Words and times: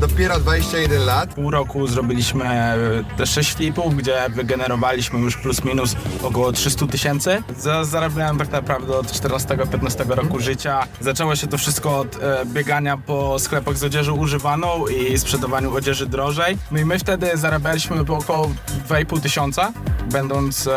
dopiero 0.00 0.38
21 0.40 1.04
lat. 1.06 1.34
pół 1.34 1.50
roku 1.50 1.86
zrobiliśmy 1.86 2.44
e, 2.44 2.76
te 3.16 3.26
6 3.26 3.52
flipów, 3.54 3.96
gdzie 3.96 4.16
wygenerowaliśmy 4.34 5.18
już 5.20 5.36
plus 5.36 5.64
minus 5.64 5.96
około 6.22 6.52
300 6.52 6.86
tysięcy. 6.86 7.42
Za- 7.58 7.84
Zarabiałem 7.84 8.38
tak 8.38 8.50
naprawdę 8.52 8.98
od 8.98 9.06
14-15 9.06 10.08
roku 10.10 10.40
życia. 10.40 10.86
Zaczęło 11.00 11.36
się 11.36 11.46
to 11.46 11.58
wszystko 11.58 11.98
od 11.98 12.16
e, 12.22 12.46
biegania 12.46 12.96
po 12.96 13.38
sklepach 13.38 13.76
z 13.78 13.84
odzieżą 13.84 14.16
używaną 14.16 14.86
i 14.86 15.18
sprzedawaniu 15.18 15.74
odzieży 15.76 16.06
drożej. 16.06 16.58
No 16.70 16.78
i 16.78 16.84
my 16.84 16.98
wtedy 16.98 17.30
zarabialiśmy 17.34 18.04
po 18.04 18.16
około 18.16 18.50
2,5 18.88 19.20
tysiąca, 19.20 19.72
będąc 20.12 20.66
e, 20.66 20.72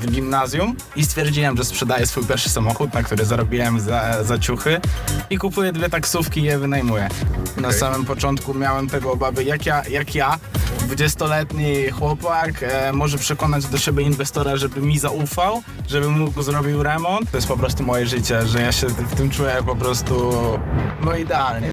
w 0.00 0.10
gimnazjum 0.10 0.76
i 0.96 1.04
stwierdziłem, 1.04 1.56
że 1.56 1.64
sprzedaję 1.64 2.06
swój 2.06 2.24
pierwszy 2.24 2.48
samochód, 2.50 2.94
na 2.94 3.02
który 3.02 3.24
zarobiłem 3.24 3.80
za, 3.80 4.24
za 4.24 4.38
ciuchy 4.38 4.80
i 5.30 5.38
kupuję 5.38 5.72
dwie 5.72 5.88
taksówki 5.88 6.40
i 6.40 6.44
je 6.44 6.58
wynajmuję. 6.58 7.08
Na 7.60 7.72
samym 7.72 8.04
początku 8.04 8.54
miałem 8.54 8.88
tego 8.88 9.12
obawy, 9.12 9.44
jak 9.44 9.66
ja, 9.66 9.82
jak 9.90 10.14
ja 10.14 10.38
20-letni 10.88 11.90
chłopak 11.90 12.62
e, 12.62 12.92
może 12.92 13.18
przekonać 13.18 13.66
do 13.66 13.78
siebie 13.78 14.02
inwestora, 14.02 14.56
żeby 14.56 14.80
mi 14.80 14.98
zaufał, 14.98 15.62
żeby 15.88 16.08
mu 16.08 16.42
zrobił 16.42 16.82
remont. 16.82 17.30
To 17.30 17.36
jest 17.36 17.48
po 17.48 17.56
prostu 17.56 17.82
moje 17.82 18.06
życie, 18.06 18.46
że 18.46 18.62
ja 18.62 18.72
się 18.72 18.86
w 18.86 19.14
tym 19.14 19.30
czuję 19.30 19.56
po 19.66 19.76
prostu 19.76 20.32
no 21.04 21.16
idealnie. 21.16 21.72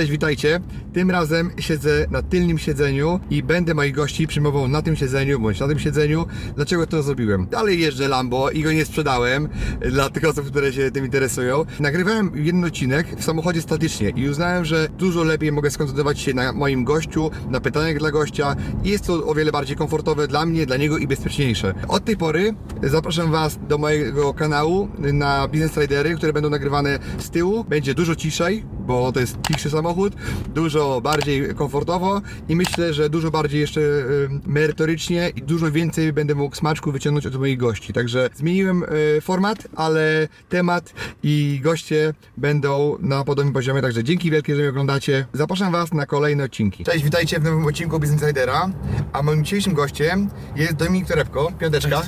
Cześć, 0.00 0.12
witajcie. 0.12 0.60
Tym 0.92 1.10
razem 1.10 1.50
siedzę 1.58 2.06
na 2.10 2.22
tylnym 2.22 2.58
siedzeniu 2.58 3.20
i 3.30 3.42
będę 3.42 3.74
moich 3.74 3.94
gości 3.94 4.26
przyjmował 4.26 4.68
na 4.68 4.82
tym 4.82 4.96
siedzeniu 4.96 5.40
bądź 5.40 5.60
na 5.60 5.68
tym 5.68 5.78
siedzeniu. 5.78 6.26
Dlaczego 6.56 6.86
to 6.86 7.02
zrobiłem? 7.02 7.46
Dalej 7.46 7.80
jeżdżę 7.80 8.08
Lambo 8.08 8.50
i 8.50 8.62
go 8.62 8.72
nie 8.72 8.84
sprzedałem 8.84 9.48
dla 9.90 10.10
tych 10.10 10.24
osób, 10.24 10.46
które 10.46 10.72
się 10.72 10.90
tym 10.90 11.04
interesują. 11.04 11.64
Nagrywałem 11.80 12.32
jeden 12.34 12.64
odcinek 12.64 13.06
w 13.16 13.24
samochodzie 13.24 13.62
statycznie 13.62 14.10
i 14.10 14.28
uznałem, 14.28 14.64
że 14.64 14.88
dużo 14.98 15.24
lepiej 15.24 15.52
mogę 15.52 15.70
skoncentrować 15.70 16.20
się 16.20 16.34
na 16.34 16.52
moim 16.52 16.84
gościu, 16.84 17.30
na 17.50 17.60
pytaniach 17.60 17.98
dla 17.98 18.10
gościa 18.10 18.56
i 18.84 18.88
jest 18.88 19.06
to 19.06 19.26
o 19.26 19.34
wiele 19.34 19.52
bardziej 19.52 19.76
komfortowe 19.76 20.28
dla 20.28 20.46
mnie, 20.46 20.66
dla 20.66 20.76
niego 20.76 20.98
i 20.98 21.06
bezpieczniejsze. 21.06 21.74
Od 21.88 22.04
tej 22.04 22.16
pory 22.16 22.54
zapraszam 22.82 23.30
Was 23.30 23.58
do 23.68 23.78
mojego 23.78 24.34
kanału 24.34 24.88
na 24.98 25.48
Business 25.48 25.76
Ridery, 25.76 26.14
które 26.14 26.32
będą 26.32 26.50
nagrywane 26.50 26.98
z 27.18 27.30
tyłu. 27.30 27.64
Będzie 27.64 27.94
dużo 27.94 28.16
ciszej, 28.16 28.64
bo 28.86 29.12
to 29.12 29.20
jest 29.20 29.38
cichszy 29.48 29.70
samochód, 29.70 30.12
dużo 30.54 31.00
bardziej 31.00 31.54
komfortowo 31.54 32.20
i 32.48 32.56
myślę, 32.56 32.94
że 32.94 33.10
dużo 33.10 33.30
bardziej 33.30 33.60
jeszcze 33.60 33.80
y, 33.80 34.28
merytorycznie 34.46 35.30
i 35.36 35.42
dużo 35.42 35.70
więcej 35.70 36.12
będę 36.12 36.34
mógł 36.34 36.56
smaczku 36.56 36.92
wyciągnąć 36.92 37.26
od 37.26 37.36
moich 37.36 37.58
gości. 37.58 37.92
Także 37.92 38.30
zmieniłem 38.34 38.82
y, 38.82 39.20
format, 39.20 39.68
ale 39.76 40.28
temat 40.48 40.92
i 41.22 41.60
goście 41.62 42.14
będą 42.36 42.96
na 43.00 43.24
podobnym 43.24 43.54
poziomie, 43.54 43.82
także 43.82 44.04
dzięki 44.04 44.30
wielkie, 44.30 44.54
że 44.54 44.60
mnie 44.60 44.70
oglądacie. 44.70 45.26
Zapraszam 45.32 45.72
Was 45.72 45.92
na 45.92 46.06
kolejne 46.06 46.44
odcinki. 46.44 46.84
Cześć, 46.84 47.04
witajcie 47.04 47.40
w 47.40 47.44
nowym 47.44 47.66
odcinku 47.66 48.00
Business 48.00 48.22
Ridera, 48.22 48.70
a 49.12 49.22
moim 49.22 49.44
dzisiejszym 49.44 49.74
gościem 49.74 50.30
jest 50.56 50.74
Dominik 50.74 51.08
Torebko, 51.08 51.52
piąteczka. 51.58 52.02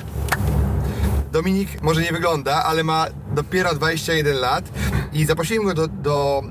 Dominik 1.33 1.81
może 1.81 2.01
nie 2.01 2.11
wygląda, 2.11 2.63
ale 2.63 2.83
ma 2.83 3.07
dopiero 3.35 3.73
21 3.75 4.35
lat 4.35 4.69
i 5.13 5.25
zaprosiłem 5.25 5.65
go 5.65 5.73
do, 5.73 5.87
do, 5.87 6.43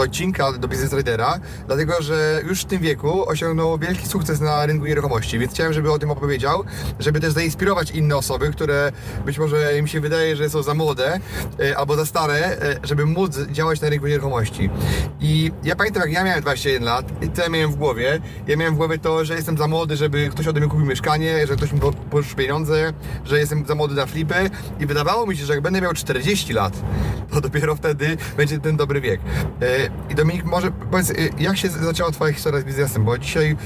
do 0.00 0.04
odcinka, 0.04 0.52
do 0.52 0.68
Business 0.68 0.92
Ridera, 0.92 1.40
dlatego 1.66 2.02
że 2.02 2.42
już 2.48 2.60
w 2.60 2.64
tym 2.64 2.78
wieku 2.78 3.28
osiągnął 3.28 3.78
wielki 3.78 4.08
sukces 4.08 4.40
na 4.40 4.66
rynku 4.66 4.86
nieruchomości, 4.86 5.38
więc 5.38 5.52
chciałem, 5.52 5.72
żeby 5.72 5.92
o 5.92 5.98
tym 5.98 6.10
opowiedział, 6.10 6.64
żeby 6.98 7.20
też 7.20 7.32
zainspirować 7.32 7.90
inne 7.90 8.16
osoby, 8.16 8.50
które 8.50 8.92
być 9.26 9.38
może 9.38 9.78
im 9.78 9.86
się 9.86 10.00
wydaje, 10.00 10.36
że 10.36 10.50
są 10.50 10.62
za 10.62 10.74
młode 10.74 11.20
e, 11.60 11.78
albo 11.78 11.96
za 11.96 12.06
stare, 12.06 12.34
e, 12.34 12.76
żeby 12.82 13.06
móc 13.06 13.38
działać 13.38 13.80
na 13.80 13.88
rynku 13.88 14.06
nieruchomości. 14.06 14.70
I 15.20 15.52
ja 15.64 15.76
pamiętam, 15.76 16.02
jak 16.02 16.12
ja 16.12 16.24
miałem 16.24 16.42
21 16.42 16.84
lat, 16.84 17.06
co 17.34 17.42
ja 17.42 17.48
miałem 17.48 17.72
w 17.72 17.76
głowie? 17.76 18.20
Ja 18.46 18.56
miałem 18.56 18.74
w 18.74 18.76
głowie 18.76 18.98
to, 18.98 19.24
że 19.24 19.34
jestem 19.34 19.58
za 19.58 19.68
młody, 19.68 19.96
żeby 19.96 20.28
ktoś 20.28 20.46
ode 20.46 20.60
mnie 20.60 20.68
kupił 20.68 20.86
mieszkanie, 20.86 21.46
że 21.46 21.56
ktoś 21.56 21.72
mi 21.72 21.80
po- 21.80 21.92
pożyczył 21.92 22.36
pieniądze, 22.36 22.92
że 23.24 23.38
jestem 23.38 23.66
za 23.66 23.74
młody 23.74 23.94
na 23.94 24.06
flipy 24.06 24.50
i 24.80 24.86
wydawało 24.86 25.26
mi 25.26 25.36
się, 25.36 25.44
że 25.44 25.52
jak 25.52 25.62
będę 25.62 25.80
miał 25.80 25.92
40 25.92 26.52
lat, 26.52 26.72
to 27.30 27.40
dopiero 27.40 27.76
wtedy 27.76 28.16
będzie 28.36 28.58
ten 28.58 28.76
dobry 28.76 29.00
wiek. 29.00 29.20
I 30.10 30.14
Dominik, 30.14 30.44
może 30.44 30.70
powiedz, 30.70 31.10
e, 31.10 31.14
jak 31.38 31.56
się 31.56 31.68
zaczęła 31.68 32.10
Twoja 32.10 32.32
historia 32.32 32.60
z 32.60 32.64
biznesem? 32.64 33.04
Bo 33.04 33.18
dzisiaj 33.18 33.56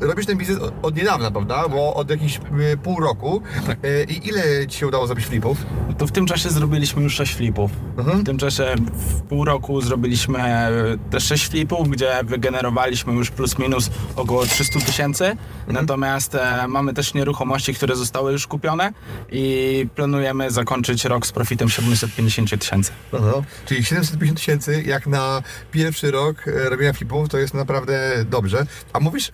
e, 0.00 0.06
robisz 0.06 0.26
ten 0.26 0.38
biznes 0.38 0.58
od- 0.82 0.96
niedawna, 0.96 1.30
prawda? 1.30 1.68
Bo 1.68 1.94
od 1.94 2.10
jakichś 2.10 2.36
e, 2.72 2.76
pół 2.76 3.00
roku. 3.00 3.42
E, 3.84 4.04
I 4.04 4.28
ile 4.28 4.66
Ci 4.66 4.78
się 4.78 4.86
udało 4.86 5.06
zrobić 5.06 5.26
flipów? 5.26 5.58
To 6.00 6.06
w 6.06 6.12
tym 6.12 6.26
czasie 6.26 6.50
zrobiliśmy 6.50 7.02
już 7.02 7.14
6 7.14 7.34
flipów. 7.34 7.70
W 7.96 8.24
tym 8.24 8.38
czasie 8.38 8.74
w 8.92 9.22
pół 9.22 9.44
roku 9.44 9.80
zrobiliśmy 9.80 10.38
e, 10.38 10.72
te 11.10 11.20
6 11.20 11.48
flipów, 11.48 11.88
gdzie 11.88 12.12
wygenerowaliśmy 12.24 13.12
już 13.12 13.30
plus 13.30 13.58
minus 13.58 13.90
około 14.16 14.46
300 14.46 14.80
tysięcy. 14.80 15.36
Natomiast 15.68 16.34
e, 16.34 16.68
mamy 16.68 16.94
też 16.94 17.14
nieruchomości, 17.14 17.74
które 17.74 17.96
zostały 17.96 18.32
już 18.32 18.46
kupione 18.46 18.92
i 19.32 19.86
planujemy 19.94 20.50
zakończyć 20.50 21.04
rok 21.04 21.26
z 21.26 21.32
profitem 21.32 21.68
750 21.68 22.60
tysięcy. 22.60 22.92
Aha. 23.12 23.32
Czyli 23.66 23.84
750 23.84 24.38
tysięcy 24.38 24.82
jak 24.82 25.06
na 25.06 25.42
pierwszy 25.72 26.10
rok 26.10 26.48
e, 26.48 26.70
robienia 26.70 26.92
flipów 26.92 27.28
to 27.28 27.38
jest 27.38 27.54
naprawdę 27.54 28.24
dobrze. 28.30 28.66
A 28.92 29.00
mówisz, 29.00 29.30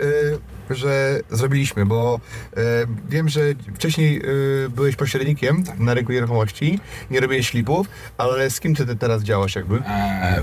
że 0.71 1.21
zrobiliśmy, 1.31 1.87
bo 1.87 2.21
e, 2.57 2.61
wiem, 3.09 3.29
że 3.29 3.41
wcześniej 3.75 4.23
e, 4.65 4.69
byłeś 4.69 4.97
pośrednikiem 4.97 5.65
na 5.79 5.95
rynku 5.95 6.13
nieruchomości, 6.13 6.81
nie 7.11 7.21
robiłeś 7.21 7.51
flipów, 7.51 7.87
ale 8.19 8.51
z 8.51 8.61
kim 8.61 8.75
ty 8.75 8.87
te- 8.87 8.97
teraz 8.97 9.23
działasz 9.23 9.55
jakby? 9.57 9.77
E, 9.77 10.43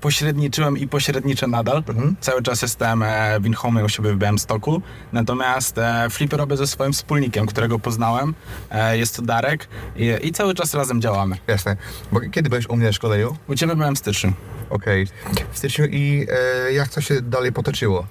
pośredniczyłem 0.00 0.78
i 0.78 0.88
pośredniczę 0.88 1.46
nadal. 1.46 1.82
Cały 2.20 2.42
czas 2.42 2.62
jestem 2.62 3.02
e, 3.02 3.40
w 3.40 3.46
Inhome 3.46 3.84
u 3.84 3.88
siebie 3.88 4.12
w 4.12 4.18
Białymstoku. 4.18 4.82
Natomiast 5.12 5.78
e, 5.78 6.06
flipy 6.10 6.36
robię 6.36 6.56
ze 6.56 6.66
swoim 6.66 6.92
wspólnikiem, 6.92 7.46
którego 7.46 7.78
poznałem. 7.78 8.34
E, 8.70 8.98
jest 8.98 9.16
to 9.16 9.22
Darek 9.22 9.68
i, 9.96 10.14
i 10.22 10.32
cały 10.32 10.54
czas 10.54 10.74
razem 10.74 11.00
działamy. 11.00 11.36
Jasne. 11.46 11.76
Bo 12.12 12.20
kiedy 12.20 12.48
byłeś 12.50 12.68
u 12.68 12.76
mnie 12.76 12.86
na 12.86 12.92
szkoleniu? 12.92 13.36
U 13.48 13.54
Ciebie 13.54 13.76
byłem 13.76 13.94
w 13.96 13.98
styczniu. 13.98 14.32
Okej. 14.70 15.06
W 15.52 15.58
styczniu 15.58 15.84
i 15.86 16.26
e, 16.68 16.72
jak 16.72 16.88
to 16.88 17.00
się 17.00 17.22
dalej 17.22 17.52
potoczyło? 17.52 18.06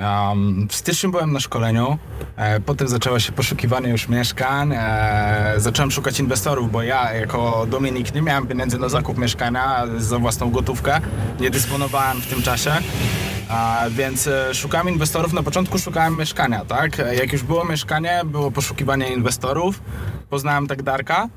Um, 0.00 0.68
w 0.68 0.74
styczniu 0.88 1.10
byłem 1.10 1.32
na 1.32 1.40
szkoleniu, 1.40 1.98
e, 2.36 2.60
potem 2.60 2.88
zaczęło 2.88 3.18
się 3.18 3.32
poszukiwanie 3.32 3.88
już 3.88 4.08
mieszkań, 4.08 4.72
e, 4.72 5.54
zacząłem 5.56 5.90
szukać 5.90 6.20
inwestorów, 6.20 6.72
bo 6.72 6.82
ja 6.82 7.12
jako 7.12 7.66
Dominik 7.70 8.14
nie 8.14 8.22
miałem 8.22 8.46
pieniędzy 8.46 8.78
na 8.78 8.88
zakup 8.88 9.18
mieszkania 9.18 9.86
za 9.98 10.18
własną 10.18 10.50
gotówkę, 10.50 11.00
nie 11.40 11.50
dysponowałem 11.50 12.20
w 12.20 12.26
tym 12.26 12.42
czasie. 12.42 12.72
A, 13.48 13.84
więc 13.90 14.26
e, 14.26 14.54
szukałem 14.54 14.88
inwestorów, 14.88 15.32
na 15.32 15.42
początku 15.42 15.78
szukałem 15.78 16.18
mieszkania, 16.18 16.64
tak? 16.64 17.00
E, 17.00 17.14
Jak 17.14 17.32
już 17.32 17.42
było 17.42 17.64
mieszkanie, 17.64 18.20
było 18.24 18.50
poszukiwanie 18.50 19.08
inwestorów, 19.08 19.80
poznałem 20.30 20.66
tak 20.66 20.82
Darka. 20.82 21.28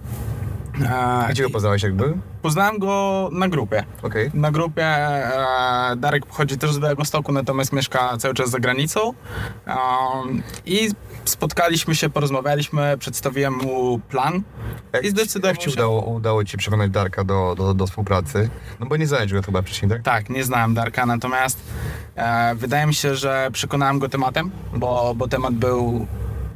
E, 0.85 1.27
Gdzie 1.29 1.43
go 1.43 1.49
poznałeś 1.49 1.83
jakby? 1.83 2.13
Poznałem 2.41 2.79
go 2.79 3.29
na 3.31 3.47
grupie. 3.47 3.83
Okej. 4.03 4.31
Na 4.33 4.51
grupie 4.51 4.85
e, 4.85 5.95
Darek 5.97 6.25
pochodzi 6.25 6.57
też 6.57 6.73
z 6.73 6.79
Białegostoku, 6.79 7.31
natomiast 7.31 7.73
mieszka 7.73 8.17
cały 8.17 8.33
czas 8.33 8.49
za 8.49 8.59
granicą. 8.59 8.99
Um, 9.67 10.43
I 10.65 10.89
spotkaliśmy 11.25 11.95
się, 11.95 12.09
porozmawialiśmy, 12.09 12.97
przedstawiłem 12.97 13.53
mu 13.53 13.99
plan 13.99 14.41
i 15.03 15.09
zdecydował 15.09 15.49
Jak 15.51 15.57
ci 15.57 15.65
się... 15.65 15.71
udało, 15.75 16.01
udało 16.01 16.43
ci 16.43 16.57
przekonać 16.57 16.91
Darka 16.91 17.23
do, 17.23 17.55
do, 17.57 17.73
do 17.73 17.87
współpracy? 17.87 18.49
No 18.79 18.85
bo 18.85 18.97
nie 18.97 19.07
znałeś 19.07 19.33
go 19.33 19.41
chyba 19.41 19.61
wcześniej, 19.61 19.91
tak? 19.91 20.01
Tak, 20.01 20.29
nie 20.29 20.43
znałem 20.43 20.73
Darka, 20.73 21.05
natomiast 21.05 21.59
e, 22.15 22.55
wydaje 22.55 22.85
mi 22.85 22.93
się, 22.93 23.15
że 23.15 23.49
przekonałem 23.53 23.99
go 23.99 24.09
tematem, 24.09 24.51
bo, 24.73 25.13
bo 25.15 25.27
temat 25.27 25.53
był 25.53 26.07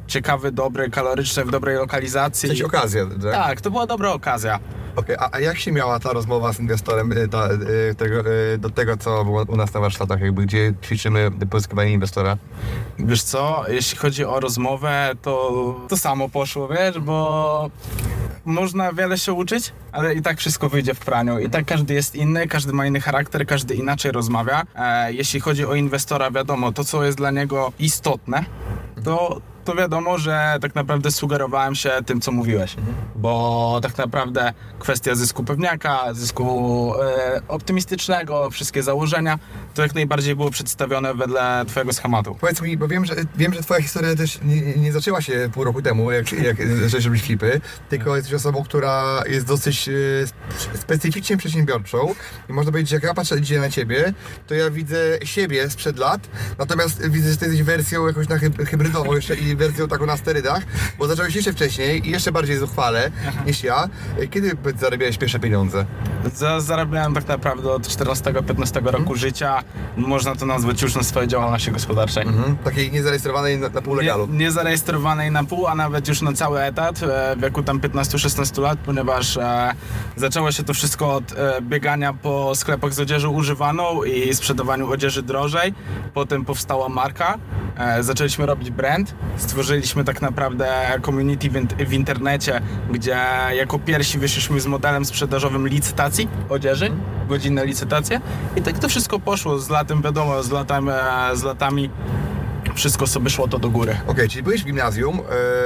ciekawy, 0.06 0.52
dobry, 0.52 0.90
kaloryczny, 0.90 1.44
w 1.44 1.50
dobrej 1.50 1.76
lokalizacji. 1.76 2.48
Coś 2.48 2.62
okazja, 2.62 3.06
tak? 3.06 3.32
Tak, 3.32 3.60
to 3.60 3.70
była 3.70 3.86
dobra 3.86 4.12
okazja. 4.12 4.58
Okej, 4.96 5.16
a, 5.18 5.28
a 5.32 5.40
jak 5.40 5.58
się 5.58 5.72
miała 5.72 6.00
ta 6.00 6.12
rozmowa 6.12 6.52
z 6.52 6.60
inwestorem 6.60 7.12
y, 7.12 7.28
ta, 7.28 7.48
y, 7.90 7.94
tego, 7.94 8.30
y, 8.30 8.58
do 8.58 8.70
tego, 8.70 8.96
co 8.96 9.24
było 9.24 9.44
u 9.48 9.56
nas 9.56 9.74
na 9.74 9.80
warsztatach, 9.80 10.20
jakby 10.20 10.42
gdzie 10.42 10.74
ćwiczymy 10.84 11.30
pozyskiwanie 11.50 11.92
inwestora? 11.92 12.36
Wiesz 12.98 13.22
co, 13.22 13.64
jeśli 13.68 13.98
chodzi 13.98 14.24
o 14.24 14.40
rozmowę, 14.40 15.12
to 15.22 15.74
to 15.88 15.96
samo 15.96 16.28
poszło, 16.28 16.68
wiesz, 16.68 16.98
bo 16.98 17.70
można 18.44 18.92
wiele 18.92 19.18
się 19.18 19.32
uczyć, 19.32 19.72
ale 19.92 20.14
i 20.14 20.22
tak 20.22 20.38
wszystko 20.38 20.68
wyjdzie 20.68 20.94
w 20.94 21.00
praniu. 21.00 21.38
I 21.38 21.50
tak 21.50 21.64
każdy 21.64 21.94
jest 21.94 22.14
inny, 22.14 22.46
każdy 22.48 22.72
ma 22.72 22.86
inny 22.86 23.00
charakter, 23.00 23.46
każdy 23.46 23.74
inaczej 23.74 24.12
rozmawia. 24.12 24.62
E, 24.74 25.12
jeśli 25.12 25.40
chodzi 25.40 25.66
o 25.66 25.74
inwestora, 25.74 26.30
wiadomo, 26.30 26.72
to 26.72 26.84
co 26.84 27.04
jest 27.04 27.18
dla 27.18 27.30
niego 27.30 27.72
istotne, 27.78 28.44
to 29.04 29.40
to 29.66 29.74
wiadomo, 29.74 30.18
że 30.18 30.58
tak 30.60 30.74
naprawdę 30.74 31.10
sugerowałem 31.10 31.74
się 31.74 31.90
tym, 32.06 32.20
co 32.20 32.32
mówiłeś. 32.32 32.76
Bo 33.16 33.78
tak 33.82 33.98
naprawdę 33.98 34.52
kwestia 34.78 35.14
zysku 35.14 35.44
pewniaka, 35.44 36.14
zysku 36.14 36.92
e, 37.02 37.40
optymistycznego, 37.48 38.50
wszystkie 38.50 38.82
założenia, 38.82 39.38
to 39.74 39.82
jak 39.82 39.94
najbardziej 39.94 40.36
było 40.36 40.50
przedstawione 40.50 41.14
wedle 41.14 41.64
twojego 41.68 41.92
schematu. 41.92 42.34
Powiedz 42.40 42.62
mi, 42.62 42.76
bo 42.76 42.88
wiem, 42.88 43.04
że, 43.04 43.14
wiem, 43.36 43.54
że 43.54 43.60
twoja 43.62 43.82
historia 43.82 44.14
też 44.14 44.38
nie, 44.44 44.60
nie 44.60 44.92
zaczęła 44.92 45.20
się 45.22 45.50
pół 45.54 45.64
roku 45.64 45.82
temu, 45.82 46.10
jak, 46.10 46.32
jak 46.32 46.56
zaczęłeś 46.82 47.04
robić 47.04 47.22
flipy, 47.22 47.60
tylko 47.88 48.16
jesteś 48.16 48.34
osobą, 48.34 48.64
która 48.64 49.22
jest 49.28 49.46
dosyć 49.46 49.88
e, 49.88 49.92
sp- 50.62 50.78
specyficznie 50.82 51.36
przedsiębiorczą 51.36 52.14
i 52.48 52.52
można 52.52 52.72
powiedzieć, 52.72 52.90
że 52.90 52.96
jak 52.96 53.04
ja 53.04 53.14
patrzę 53.14 53.40
dzisiaj 53.40 53.60
na 53.60 53.70
ciebie, 53.70 54.12
to 54.46 54.54
ja 54.54 54.70
widzę 54.70 54.96
siebie 55.24 55.70
sprzed 55.70 55.98
lat, 55.98 56.28
natomiast 56.58 57.08
widzę, 57.08 57.30
że 57.30 57.36
ty 57.36 57.44
jesteś 57.46 57.62
wersją 57.62 58.06
jakąś 58.06 58.28
na 58.28 58.36
hyb- 58.36 58.66
hybrydową 58.66 59.14
jeszcze 59.14 59.34
i 59.34 59.55
wersją 59.56 59.88
taką 59.88 60.06
na 60.06 60.16
sterydach, 60.16 60.62
bo 60.98 61.06
zacząłeś 61.06 61.34
jeszcze 61.34 61.52
wcześniej 61.52 62.08
i 62.08 62.10
jeszcze 62.10 62.32
bardziej 62.32 62.58
zuchwale 62.58 63.10
niż 63.46 63.64
ja. 63.64 63.88
Kiedy 64.30 64.56
zarabiałeś 64.78 65.18
pierwsze 65.18 65.38
pieniądze? 65.38 65.86
Za, 66.34 66.60
zarabiałem 66.60 67.14
tak 67.14 67.28
naprawdę 67.28 67.72
od 67.72 67.82
14-15 67.82 68.86
roku 68.86 69.14
życia. 69.14 69.62
Można 69.96 70.36
to 70.36 70.46
nazwać 70.46 70.82
już 70.82 70.94
na 70.94 71.02
swojej 71.02 71.28
działalności 71.28 71.72
gospodarczej. 71.72 72.22
Mhm. 72.22 72.56
Takiej 72.56 72.92
niezarejestrowanej 72.92 73.58
na, 73.58 73.68
na 73.68 73.82
pół 73.82 73.94
legalu. 73.94 74.26
Nie, 74.26 74.38
nie 74.38 74.50
zarejestrowanej 74.50 75.30
na 75.30 75.44
pół, 75.44 75.66
a 75.66 75.74
nawet 75.74 76.08
już 76.08 76.22
na 76.22 76.32
cały 76.32 76.60
etat 76.60 77.02
e, 77.02 77.36
w 77.36 77.40
wieku 77.40 77.62
tam 77.62 77.80
15-16 77.80 78.62
lat, 78.62 78.78
ponieważ 78.78 79.36
e, 79.36 79.72
zaczęło 80.16 80.52
się 80.52 80.62
to 80.62 80.74
wszystko 80.74 81.14
od 81.14 81.32
e, 81.32 81.62
biegania 81.62 82.12
po 82.12 82.54
sklepach 82.54 82.94
z 82.94 83.00
odzieżą 83.00 83.30
używaną 83.30 84.04
i 84.04 84.34
sprzedawaniu 84.34 84.90
odzieży 84.90 85.22
drożej. 85.22 85.74
Potem 86.14 86.44
powstała 86.44 86.88
marka, 86.88 87.38
zaczęliśmy 88.00 88.46
robić 88.46 88.70
brand, 88.70 89.14
stworzyliśmy 89.36 90.04
tak 90.04 90.22
naprawdę 90.22 90.66
community 91.04 91.50
w, 91.50 91.52
int- 91.52 91.86
w 91.86 91.92
internecie, 91.92 92.60
gdzie 92.90 93.18
jako 93.52 93.78
pierwsi 93.78 94.18
wyszliśmy 94.18 94.60
z 94.60 94.66
modelem 94.66 95.04
sprzedażowym 95.04 95.68
licytacji 95.68 96.28
odzieży, 96.48 96.90
godzinne 97.28 97.66
licytacje 97.66 98.20
i 98.56 98.62
tak 98.62 98.78
to 98.78 98.88
wszystko 98.88 99.18
poszło 99.20 99.58
z 99.58 99.70
latem, 99.70 100.02
wiadomo, 100.02 100.42
z, 100.42 100.50
latem, 100.50 100.88
e, 100.88 100.96
z 101.34 101.42
latami 101.42 101.90
wszystko 102.74 103.06
sobie 103.06 103.30
szło 103.30 103.48
to 103.48 103.58
do 103.58 103.70
góry. 103.70 103.96
Okej, 104.06 104.28
czyli 104.28 104.42
byłeś 104.42 104.62
w 104.62 104.64
gimnazjum, 104.66 105.20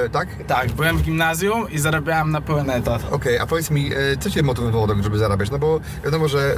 e, 0.05 0.09
tak? 0.09 0.29
Tak, 0.47 0.73
byłem 0.73 0.99
w 0.99 1.03
gimnazjum 1.03 1.71
i 1.71 1.79
zarabiałem 1.79 2.31
na 2.31 2.41
pełen 2.41 2.71
etat. 2.71 3.03
Okej, 3.11 3.39
a 3.39 3.47
powiedz 3.47 3.71
mi, 3.71 3.91
e, 3.95 4.17
co 4.21 4.31
Cię 4.31 4.43
motywowało 4.43 4.87
żeby 5.03 5.19
zarabiać? 5.19 5.51
No 5.51 5.59
bo 5.59 5.81
wiadomo, 6.05 6.29
że 6.29 6.57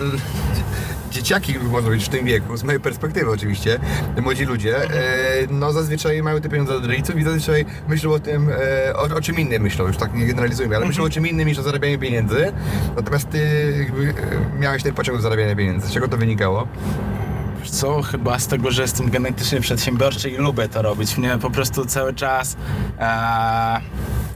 dzieciaki, 1.13 1.55
można 1.59 1.83
powiedzieć, 1.83 2.09
w 2.09 2.11
tym 2.11 2.27
wieku, 2.27 2.57
z 2.57 2.63
mojej 2.65 2.81
perspektywy 2.81 3.31
oczywiście, 3.31 3.79
młodzi 4.23 4.45
ludzie, 4.45 4.77
e, 4.77 4.89
no 5.51 5.73
zazwyczaj 5.73 6.23
mają 6.23 6.41
te 6.41 6.49
pieniądze 6.49 6.75
od 6.75 6.87
rodziców 6.87 7.17
i 7.17 7.25
zazwyczaj 7.25 7.65
myślą 7.89 8.13
o 8.13 8.19
tym, 8.19 8.49
e, 8.49 8.97
o, 8.97 9.03
o 9.17 9.21
czym 9.21 9.39
innym 9.39 9.63
myślą, 9.63 9.87
już 9.87 9.97
tak 9.97 10.15
nie 10.15 10.27
generalizujmy, 10.27 10.77
ale 10.77 10.87
myślą 10.87 11.05
o 11.05 11.11
czym 11.11 11.27
innym 11.27 11.49
niż 11.49 11.59
o 11.59 11.63
zarabianiu 11.63 11.99
pieniędzy. 11.99 12.53
Natomiast 12.97 13.31
Ty 13.31 13.75
jakby 13.79 14.09
e, 14.09 14.61
miałeś 14.61 14.83
ten 14.83 14.95
pociąg 14.95 15.19
do 15.19 15.23
zarabiania 15.23 15.57
pieniędzy. 15.57 15.87
Z 15.89 15.93
czego 15.93 16.09
to 16.09 16.17
wynikało? 16.17 16.69
Co, 17.65 18.03
chyba 18.03 18.39
z 18.39 18.47
tego, 18.47 18.71
że 18.71 18.83
jestem 18.83 19.11
genetycznie 19.11 19.61
przedsiębiorczy 19.61 20.31
i 20.31 20.37
lubię 20.37 20.69
to 20.69 20.83
robić. 20.83 21.19
Mnie 21.19 21.39
po 21.43 21.51
prostu 21.51 21.85
cały 21.87 22.15
czas 22.15 22.57
e, 22.99 23.81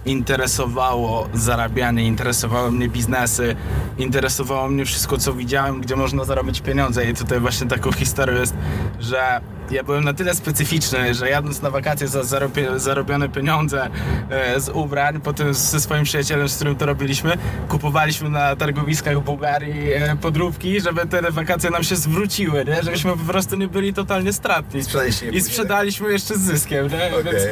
interesowało 0.06 1.28
zarabianie, 1.34 2.04
interesowały 2.04 2.72
mnie 2.72 2.88
biznesy, 2.88 3.56
interesowało 3.98 4.68
mnie 4.68 4.84
wszystko, 4.84 5.18
co 5.18 5.32
widziałem, 5.32 5.80
gdzie 5.80 5.96
można 5.96 6.24
zarobić 6.24 6.60
pieniądze. 6.60 7.10
I 7.10 7.14
tutaj 7.14 7.40
właśnie 7.40 7.66
taką 7.66 7.92
historią 7.92 8.40
jest, 8.40 8.54
że 9.00 9.40
ja 9.70 9.82
byłem 9.82 10.04
na 10.04 10.14
tyle 10.14 10.34
specyficzny, 10.34 11.14
że 11.14 11.30
jadąc 11.30 11.62
na 11.62 11.70
wakacje 11.70 12.08
za 12.08 12.22
zarobione 12.76 13.28
pieniądze 13.28 13.90
e, 14.30 14.60
z 14.60 14.68
ubrań, 14.68 15.20
potem 15.20 15.54
ze 15.54 15.80
swoim 15.80 16.04
przyjacielem, 16.04 16.48
z 16.48 16.56
którym 16.56 16.76
to 16.76 16.86
robiliśmy, 16.86 17.38
kupowaliśmy 17.68 18.30
na 18.30 18.56
targowiskach 18.56 19.18
w 19.18 19.20
Bułgarii 19.20 19.92
e, 19.92 20.16
podróbki, 20.16 20.80
żeby 20.80 21.06
te 21.06 21.30
wakacje 21.30 21.70
nam 21.70 21.84
się 21.84 21.96
zwróciły, 21.96 22.64
nie? 22.64 22.82
żebyśmy 22.82 23.10
po 23.10 23.32
prostu 23.32 23.56
nie 23.56 23.68
byli 23.68 23.94
totalnie 23.94 24.32
stratni. 24.32 24.80
I 24.80 24.84
później, 24.84 25.40
sprzedaliśmy 25.40 26.12
jeszcze 26.12 26.34
z 26.34 26.40
zyskiem, 26.40 26.88
nie? 26.88 27.18
Okej. 27.20 27.24
więc 27.24 27.42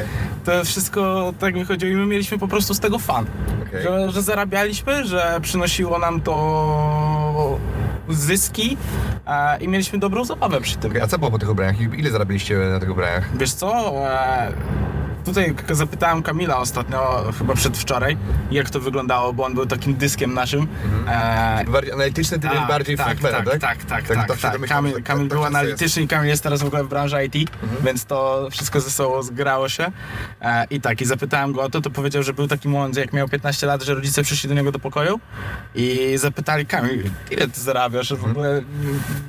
to 0.45 0.65
wszystko 0.65 1.33
tak 1.39 1.57
wychodziło 1.57 1.91
i 1.91 1.95
my 1.95 2.05
mieliśmy 2.05 2.37
po 2.37 2.47
prostu 2.47 2.73
z 2.73 2.79
tego 2.79 2.99
fan. 2.99 3.25
Okej. 3.67 3.83
Że, 3.83 4.11
że 4.11 4.21
zarabialiśmy, 4.21 5.05
że 5.05 5.39
przynosiło 5.41 5.99
nam 5.99 6.21
to 6.21 7.14
zyski 8.09 8.77
e, 9.27 9.57
i 9.63 9.67
mieliśmy 9.67 9.99
dobrą 9.99 10.25
zabawę 10.25 10.61
przy 10.61 10.77
tym. 10.77 10.91
Okej, 10.91 11.01
a 11.01 11.07
co 11.07 11.17
było 11.17 11.31
po 11.31 11.39
tych 11.39 11.49
ubraniach? 11.49 11.81
I 11.81 11.83
Ile 11.99 12.09
zarabiliście 12.11 12.57
na 12.57 12.79
tych 12.79 12.91
ubraniach? 12.91 13.37
Wiesz 13.37 13.53
co? 13.53 13.91
E, 14.09 14.51
tutaj 15.25 15.55
zapytałem 15.71 16.23
Kamila 16.23 16.57
ostatnio, 16.57 17.23
chyba 17.37 17.53
przedwczoraj, 17.55 18.17
jak 18.51 18.69
to 18.69 18.79
wyglądało, 18.79 19.33
bo 19.33 19.45
on 19.45 19.53
był 19.53 19.65
takim 19.65 19.93
dyskiem 19.95 20.33
naszym. 20.33 20.67
E, 21.07 21.65
Bardziej 21.67 21.93
analityczny, 21.93 22.39
ty 22.39 22.47
tak, 22.47 22.67
bardziej 22.67 22.97
tak, 22.97 23.19
tak, 23.19 23.31
tak? 23.31 23.59
tak, 23.59 23.59
tak, 23.59 24.03
Tak, 24.07 24.07
tak, 24.07 24.27
tak 24.27 24.39
tak. 24.39 24.67
Kamil, 24.69 24.93
tak- 24.93 25.03
Kamil 25.03 25.27
tak 25.27 25.37
był 25.37 25.43
analityczny 25.45 26.01
i 26.03 26.07
Kamil 26.07 26.27
jest 26.29 26.43
teraz 26.43 26.61
w 26.61 26.65
ogóle 26.65 26.83
w 26.83 26.87
branży 26.87 27.25
IT, 27.25 27.49
więc 27.83 28.05
to 28.05 28.47
wszystko 28.51 28.81
ze 28.81 28.89
sobą 28.91 29.23
zgrało 29.23 29.69
się. 29.69 29.91
E, 30.41 30.65
I 30.69 30.81
tak, 30.81 31.01
i 31.01 31.05
zapytałem 31.05 31.53
go 31.53 31.61
o 31.61 31.69
to, 31.69 31.81
to 31.81 31.89
powiedział, 31.89 32.23
że 32.23 32.33
był 32.33 32.47
taki 32.47 32.69
moment, 32.69 32.97
jak 32.97 33.13
miał 33.13 33.29
15 33.29 33.67
lat, 33.67 33.83
że 33.83 33.93
rodzice 33.95 34.23
przyszli 34.23 34.49
do 34.49 34.55
niego 34.55 34.71
do 34.71 34.79
pokoju 34.79 35.19
i 35.75 36.13
zapytali 36.17 36.65
Kamil, 36.65 37.03
ile 37.31 37.47
ty 37.47 37.61
zarabiasz? 37.61 38.13
W 38.13 38.25
ogóle 38.25 38.61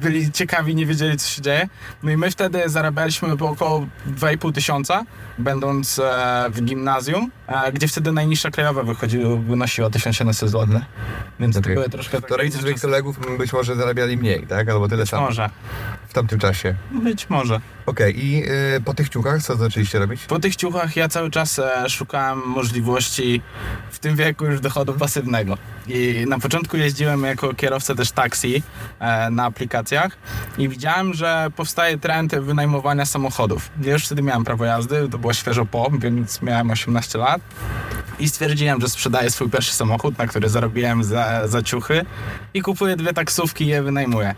byli 0.01 0.33
ciekawi, 0.33 0.75
nie 0.75 0.87
wiedzieli, 0.87 1.17
co 1.17 1.29
się 1.29 1.43
dzieje. 1.43 1.69
No 2.03 2.11
i 2.11 2.17
my 2.17 2.31
wtedy 2.31 2.63
zarabialiśmy 2.67 3.33
około 3.33 3.87
2,5 4.19 4.53
tysiąca, 4.53 5.05
będąc 5.39 5.86
e, 5.99 6.47
w 6.51 6.63
gimnazjum, 6.63 7.31
e, 7.47 7.73
gdzie 7.73 7.89
wtedy 7.89 8.13
najniższa 8.13 8.51
krajowa 8.51 8.83
wychodziła, 8.83 9.37
wynosiła 9.37 9.91
1700 9.91 10.51
zł. 10.51 10.81
Więc 11.41 11.55
to 11.55 11.61
Okej. 11.61 11.75
były 11.75 11.89
troszkę 11.89 12.21
To 12.21 12.37
rodzice 12.37 12.59
swoich 12.59 12.81
kolegów 12.81 13.39
być 13.39 13.53
może 13.53 13.77
zarabiali 13.77 14.17
mniej, 14.17 14.47
tak? 14.47 14.69
Albo 14.69 14.89
tyle 14.89 15.07
samo 15.07 15.23
Może, 15.27 15.51
tamtym 16.17 16.39
czasie. 16.39 16.75
być 16.91 17.31
może. 17.31 17.61
Okej, 17.87 18.25
i 18.25 18.45
y, 18.77 18.81
po 18.85 18.95
tych 18.95 19.09
ciuchach 19.09 19.43
co 19.43 19.57
zaczęliście 19.57 19.99
robić? 19.99 20.25
Po 20.25 20.39
tych 20.39 20.57
ciuchach 20.57 20.97
ja 20.97 21.09
cały 21.09 21.31
czas 21.31 21.59
e, 21.59 21.89
szukałem 21.89 22.39
możliwości 22.47 23.43
w 23.91 23.99
tym 23.99 24.17
wieku 24.17 24.45
już 24.47 24.61
dochodu 24.61 24.93
pasywnego. 24.93 25.59
I 25.89 26.25
na 26.29 26.39
początku 26.39 26.77
jeździłem 26.77 27.25
jako 27.25 27.55
kierowca 27.55 27.95
też 27.95 28.11
taksi 28.11 28.63
e, 28.99 29.31
na 29.31 29.45
aplikacjach 29.45 30.17
i 30.59 30.69
widziałem, 30.69 31.15
że 31.15 31.51
powstaje 31.57 31.99
trend 31.99 32.35
wynajmowania 32.35 33.07
samochodów. 33.07 33.71
Ja 33.83 33.93
już 33.93 34.07
wtedy 34.07 34.23
miałem 34.23 34.45
prawo 34.45 34.65
jazdy, 34.65 35.09
to 35.09 35.19
było 35.19 35.33
świeżo 35.35 35.67
po, 35.67 35.91
więc 35.99 36.43
miałem 36.43 36.71
18 36.71 37.19
lat. 37.19 37.41
I 38.19 38.29
stwierdziłem, 38.29 38.81
że 38.81 38.89
sprzedaję 38.89 39.31
swój 39.31 39.51
pierwszy 39.51 39.73
samochód, 39.73 40.19
na 40.19 40.27
który 40.27 40.49
zarobiłem 40.49 41.05
za, 41.05 41.49
za 41.49 41.63
ciuchy 41.63 42.05
i 42.55 42.63
kupuję 42.63 42.97
dwie 42.97 43.13
taksówki 43.13 43.65
i 43.65 43.67
je 43.67 43.83
wynajmuję. 43.83 44.35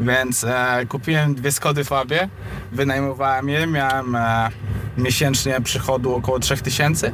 Więc 0.00 0.44
e, 0.44 0.86
kupiłem 0.88 1.15
dwie 1.28 1.52
Skody 1.52 1.84
Fabie, 1.84 2.28
wynajmowałem 2.72 3.48
je, 3.48 3.66
miałem 3.66 4.16
e, 4.16 4.48
miesięcznie 4.98 5.60
przychodu 5.60 6.14
około 6.14 6.38
3000. 6.38 7.12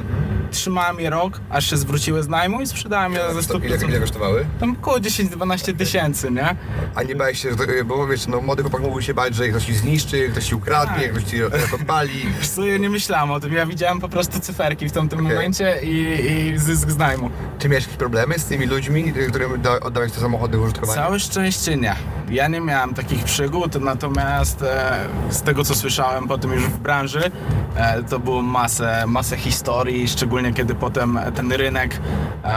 Trzymałem 0.57 0.99
je 0.99 1.09
rok, 1.09 1.39
aż 1.49 1.69
się 1.69 1.77
zwróciły 1.77 2.23
z 2.23 2.27
najmu 2.27 2.61
i 2.61 2.67
sprzedałem 2.67 3.13
je 3.13 3.19
za 3.41 3.53
To 3.53 3.57
ile, 3.57 3.67
ile 3.67 3.77
100%. 3.77 3.99
kosztowały? 3.99 4.45
Tam 4.59 4.71
około 4.81 4.97
10-12 4.97 5.77
tysięcy, 5.77 6.31
nie? 6.31 6.55
A 6.95 7.03
nie 7.03 7.15
bałeś 7.15 7.41
się, 7.41 7.49
bo 7.85 8.07
wiesz, 8.07 8.27
no 8.27 8.41
młody 8.41 8.63
chłopak 8.63 8.81
mógł 8.81 9.01
się 9.01 9.13
bać, 9.13 9.35
że 9.35 9.47
ktoś 9.49 9.65
ci 9.65 9.73
zniszczy, 9.75 10.29
ktoś 10.29 10.45
ci 10.45 10.55
ukradnie, 10.55 11.03
Tak. 11.03 11.11
ktoś 11.11 11.23
ci 11.23 11.37
podpali. 11.71 12.25
Wiesz 12.39 12.49
co, 12.49 12.65
ja 12.65 12.77
nie 12.77 12.89
myślałem 12.89 13.31
o 13.31 13.39
tym, 13.39 13.53
ja 13.53 13.65
widziałem 13.65 13.99
po 13.99 14.09
prostu 14.09 14.39
cyferki 14.39 14.89
w 14.89 14.91
tamtym 14.91 15.19
Okej. 15.19 15.35
momencie 15.35 15.79
i, 15.83 16.25
i 16.53 16.59
zysk 16.59 16.89
z 16.89 16.97
najmu. 16.97 17.29
Czy 17.59 17.69
miałeś 17.69 17.83
jakieś 17.83 17.97
problemy 17.97 18.39
z 18.39 18.45
tymi 18.45 18.65
ludźmi, 18.65 19.13
y, 19.17 19.29
którym 19.29 19.61
da- 19.61 19.79
oddałeś 19.79 20.11
te 20.11 20.19
samochody 20.21 20.57
w 20.57 20.61
użytkowanie? 20.61 21.01
Całe 21.01 21.19
szczęście 21.19 21.77
nie. 21.77 21.95
Ja 22.29 22.47
nie 22.47 22.61
miałem 22.61 22.93
takich 22.93 23.23
przygód, 23.23 23.81
natomiast 23.81 24.61
e, 24.61 25.05
z 25.29 25.41
tego 25.41 25.63
co 25.63 25.75
słyszałem 25.75 26.27
potem 26.27 26.53
już 26.53 26.63
w 26.63 26.77
branży, 26.77 27.31
e, 27.75 28.03
to 28.03 28.19
było 28.19 28.41
masę, 28.41 29.03
masę 29.07 29.37
historii, 29.37 30.07
szczególnie 30.07 30.42
kiedy 30.51 30.75
potem 30.75 31.19
ten 31.35 31.51
rynek 31.51 31.99
e, 32.43 32.49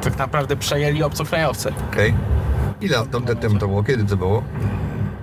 tak 0.00 0.18
naprawdę 0.18 0.56
przejęli 0.56 1.02
obcokrajowcy. 1.02 1.72
Okej. 1.92 2.14
Ile 2.80 2.96
lat 2.96 3.40
temu 3.40 3.58
to 3.58 3.68
było? 3.68 3.82
Kiedy 3.84 4.04
to 4.04 4.16
było? 4.16 4.42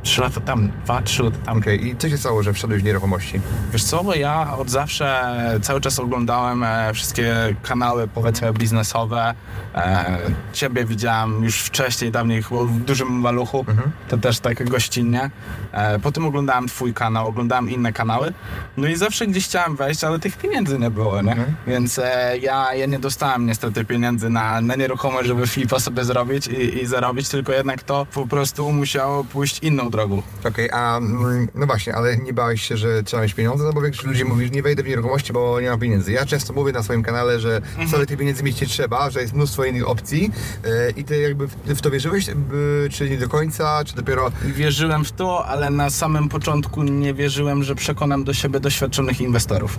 3 0.04 0.22
lata 0.22 0.42
temu, 0.42 0.70
2-3 0.88 1.24
lata 1.24 1.38
temu. 1.46 1.60
Okej, 1.60 1.88
i 1.88 1.96
co 1.96 2.10
się 2.10 2.18
stało, 2.18 2.44
że 2.44 2.54
wszedłeś 2.54 2.82
w 2.82 2.86
nieruchomości? 2.86 3.42
Wiesz 3.72 3.84
co, 3.84 4.04
bo 4.04 4.16
ja 4.16 4.58
od 4.58 4.70
zawsze 4.70 5.32
cały 5.62 5.82
czas 5.82 6.00
oglądałem 6.00 6.64
e, 6.64 6.94
wszystkie 6.94 7.56
kanały 7.64 8.08
powiedzmy 8.08 8.54
biznesowe. 8.54 9.34
E, 9.76 10.18
ciebie 10.54 10.86
widziałem 10.86 11.44
już 11.44 11.62
wcześniej, 11.62 12.12
dawniej 12.12 12.44
chyba 12.44 12.64
w 12.64 12.72
dużym 12.72 13.08
maluchu, 13.08 13.66
to 14.08 14.18
też 14.18 14.40
tak 14.40 14.70
gościnnie. 14.70 15.30
E, 15.72 16.00
potem 16.00 16.26
oglądałem 16.26 16.68
twój 16.68 16.94
kanał, 16.94 17.28
oglądałem 17.28 17.70
inne 17.70 17.94
kanały. 17.94 18.34
No 18.78 18.88
i 18.88 18.96
zawsze 18.96 19.28
gdzieś 19.28 19.46
chciałem 19.46 19.76
wejść, 19.76 20.04
ale 20.04 20.20
tych 20.20 20.38
pieniędzy 20.38 20.80
nie 20.80 20.92
było, 20.92 21.22
nie? 21.22 21.36
Więc 21.68 22.00
e, 22.00 22.38
ja, 22.42 22.74
ja 22.74 22.86
nie 22.86 23.00
dostałem 23.00 23.46
niestety 23.46 23.86
pieniędzy 23.86 24.30
na, 24.30 24.62
na 24.62 24.76
nieruchomość, 24.76 25.28
żeby 25.28 25.48
flipa 25.48 25.80
sobie 25.80 26.04
zrobić 26.04 26.48
i, 26.48 26.82
i 26.82 26.86
zarobić, 26.86 27.30
tylko 27.30 27.52
jednak 27.52 27.84
to 27.84 28.06
po 28.14 28.28
prostu 28.28 28.72
musiało 28.72 29.24
pójść 29.24 29.60
inną 29.60 29.91
drogą. 29.92 30.22
Okej, 30.44 30.70
a 30.72 30.98
mm, 30.98 31.48
no 31.56 31.66
właśnie, 31.66 31.96
ale 31.96 32.18
nie 32.18 32.34
bałeś 32.34 32.62
się, 32.62 32.78
że 32.78 33.04
trzeba 33.04 33.24
mieć 33.24 33.34
pieniądze? 33.34 33.64
No 33.64 33.74
bo 33.74 33.82
większość 33.82 34.08
ludzi 34.08 34.26
mówi, 34.26 34.46
że 34.46 34.52
nie 34.52 34.64
wejdę 34.64 34.84
w 34.84 34.88
nieruchomości, 34.88 35.34
bo 35.34 35.62
nie 35.62 35.70
mam 35.70 35.80
pieniędzy. 35.80 36.12
Ja 36.12 36.26
często 36.26 36.54
mówię 36.54 36.72
na 36.72 36.84
swoim 36.84 37.04
kanale, 37.04 37.40
że 37.40 37.56
Mhm. 37.58 37.88
wcale 37.88 38.06
tych 38.06 38.18
pieniędzy 38.20 38.44
mieć 38.44 38.62
nie 38.62 38.68
trzeba, 38.68 39.10
że 39.10 39.22
jest 39.22 39.34
mnóstwo 39.34 39.64
innych 39.66 39.90
opcji 39.90 40.32
e, 40.66 40.92
i 40.92 41.04
ty 41.04 41.22
jakby 41.22 41.48
w, 41.48 41.56
w 41.66 41.82
to 41.82 41.92
wierzyłeś, 41.92 42.26
by, 42.36 42.90
czy 42.92 43.10
nie 43.10 43.18
do 43.18 43.30
końca, 43.30 43.84
czy 43.86 43.96
dopiero... 43.96 44.32
Wierzyłem 44.46 45.06
w 45.06 45.12
to, 45.12 45.46
ale 45.46 45.70
na 45.70 45.90
samym 45.90 46.30
początku 46.30 46.84
nie 46.84 47.14
wierzyłem, 47.14 47.64
że 47.64 47.76
przekonam 47.76 48.24
do 48.24 48.34
siebie 48.34 48.60
doświadczonych 48.60 49.22
inwestorów. 49.22 49.78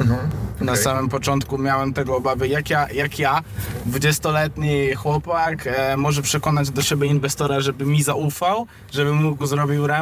Na 0.61 0.73
okej. 0.73 0.85
samym 0.85 1.09
początku 1.09 1.59
miałem 1.59 1.93
tego 1.93 2.17
obawy, 2.17 2.49
jak 2.49 2.71
ja, 2.71 2.89
jak 2.91 3.19
ja 3.19 3.43
20-letni 3.91 4.95
chłopak, 4.95 5.67
e, 5.67 5.97
może 5.97 6.23
przekonać 6.23 6.71
do 6.71 6.83
siebie 6.83 7.07
inwestora, 7.07 7.61
żeby 7.61 7.87
mi 7.87 8.03
zaufał, 8.03 8.67
żebym 8.93 9.15
mógł 9.17 9.47
zrobił 9.47 9.87
remont 9.87 10.02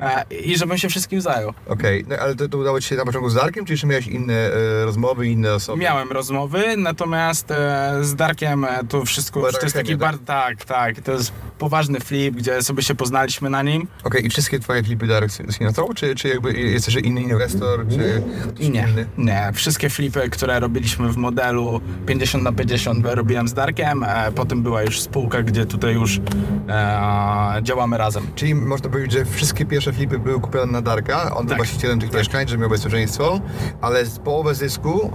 e, 0.00 0.24
i 0.34 0.56
żebym 0.56 0.78
się 0.78 0.88
wszystkim 0.88 1.20
zajął. 1.20 1.52
Okej, 1.66 2.04
no, 2.08 2.16
ale 2.16 2.34
to, 2.34 2.48
to 2.48 2.58
udało 2.58 2.80
ci 2.80 2.88
się 2.88 2.96
na 2.96 3.04
początku 3.04 3.30
z 3.30 3.34
Darkiem, 3.34 3.64
czy 3.64 3.72
jeszcze 3.72 3.86
miałeś 3.86 4.06
inne 4.06 4.34
e, 4.34 4.84
rozmowy, 4.84 5.26
inne 5.26 5.54
osoby? 5.54 5.78
Miałem 5.78 6.12
rozmowy, 6.12 6.76
natomiast 6.76 7.50
e, 7.50 7.98
z 8.00 8.14
Darkiem 8.14 8.64
e, 8.64 8.80
to 8.88 9.04
wszystko, 9.04 9.40
Była 9.40 9.52
to 9.52 9.60
jest 9.62 9.74
taki 9.74 9.88
chemia, 9.88 9.98
bardzo, 9.98 10.24
tak, 10.24 10.64
tak, 10.64 11.00
to 11.00 11.12
jest 11.12 11.32
poważny 11.62 12.00
flip, 12.00 12.34
gdzie 12.36 12.62
sobie 12.62 12.82
się 12.82 12.94
poznaliśmy 12.94 13.50
na 13.50 13.62
nim. 13.62 13.86
Okej, 14.04 14.26
i 14.26 14.30
wszystkie 14.30 14.58
twoje 14.60 14.82
klipy 14.82 15.06
Darek 15.06 15.30
sfinansował, 15.50 15.94
czy, 15.94 16.14
czy 16.14 16.28
jakby 16.28 16.52
jest 16.52 16.84
też 16.86 16.94
inny 16.94 17.22
inwestor, 17.22 17.86
czy 17.88 18.22
Nie, 18.60 18.66
inny? 18.68 19.06
nie. 19.18 19.50
Wszystkie 19.54 19.90
flipy, 19.90 20.30
które 20.30 20.60
robiliśmy 20.60 21.08
w 21.12 21.16
modelu 21.16 21.80
50 22.06 22.44
na 22.44 22.52
50 22.52 23.06
robiłem 23.06 23.48
z 23.48 23.54
Darkiem, 23.54 24.02
e, 24.04 24.32
potem 24.34 24.62
była 24.62 24.82
już 24.82 25.00
spółka, 25.00 25.42
gdzie 25.42 25.66
tutaj 25.66 25.94
już 25.94 26.20
e, 26.68 27.60
działamy 27.62 27.98
razem. 27.98 28.26
Czyli 28.34 28.54
można 28.54 28.88
powiedzieć, 28.90 29.12
że 29.12 29.24
wszystkie 29.24 29.64
pierwsze 29.64 29.92
flipy 29.92 30.18
były 30.18 30.40
kupione 30.40 30.72
na 30.72 30.82
Darka, 30.82 31.22
on 31.34 31.42
był 31.42 31.48
Tak. 31.48 31.56
właścicielem 31.58 32.00
tych 32.00 32.12
mieszkań, 32.12 32.48
żeby 32.48 32.60
miał 32.60 32.70
bezpieczeństwo, 32.70 33.40
ale 33.80 34.06
z 34.06 34.18
połowę 34.18 34.54
zysku 34.54 35.12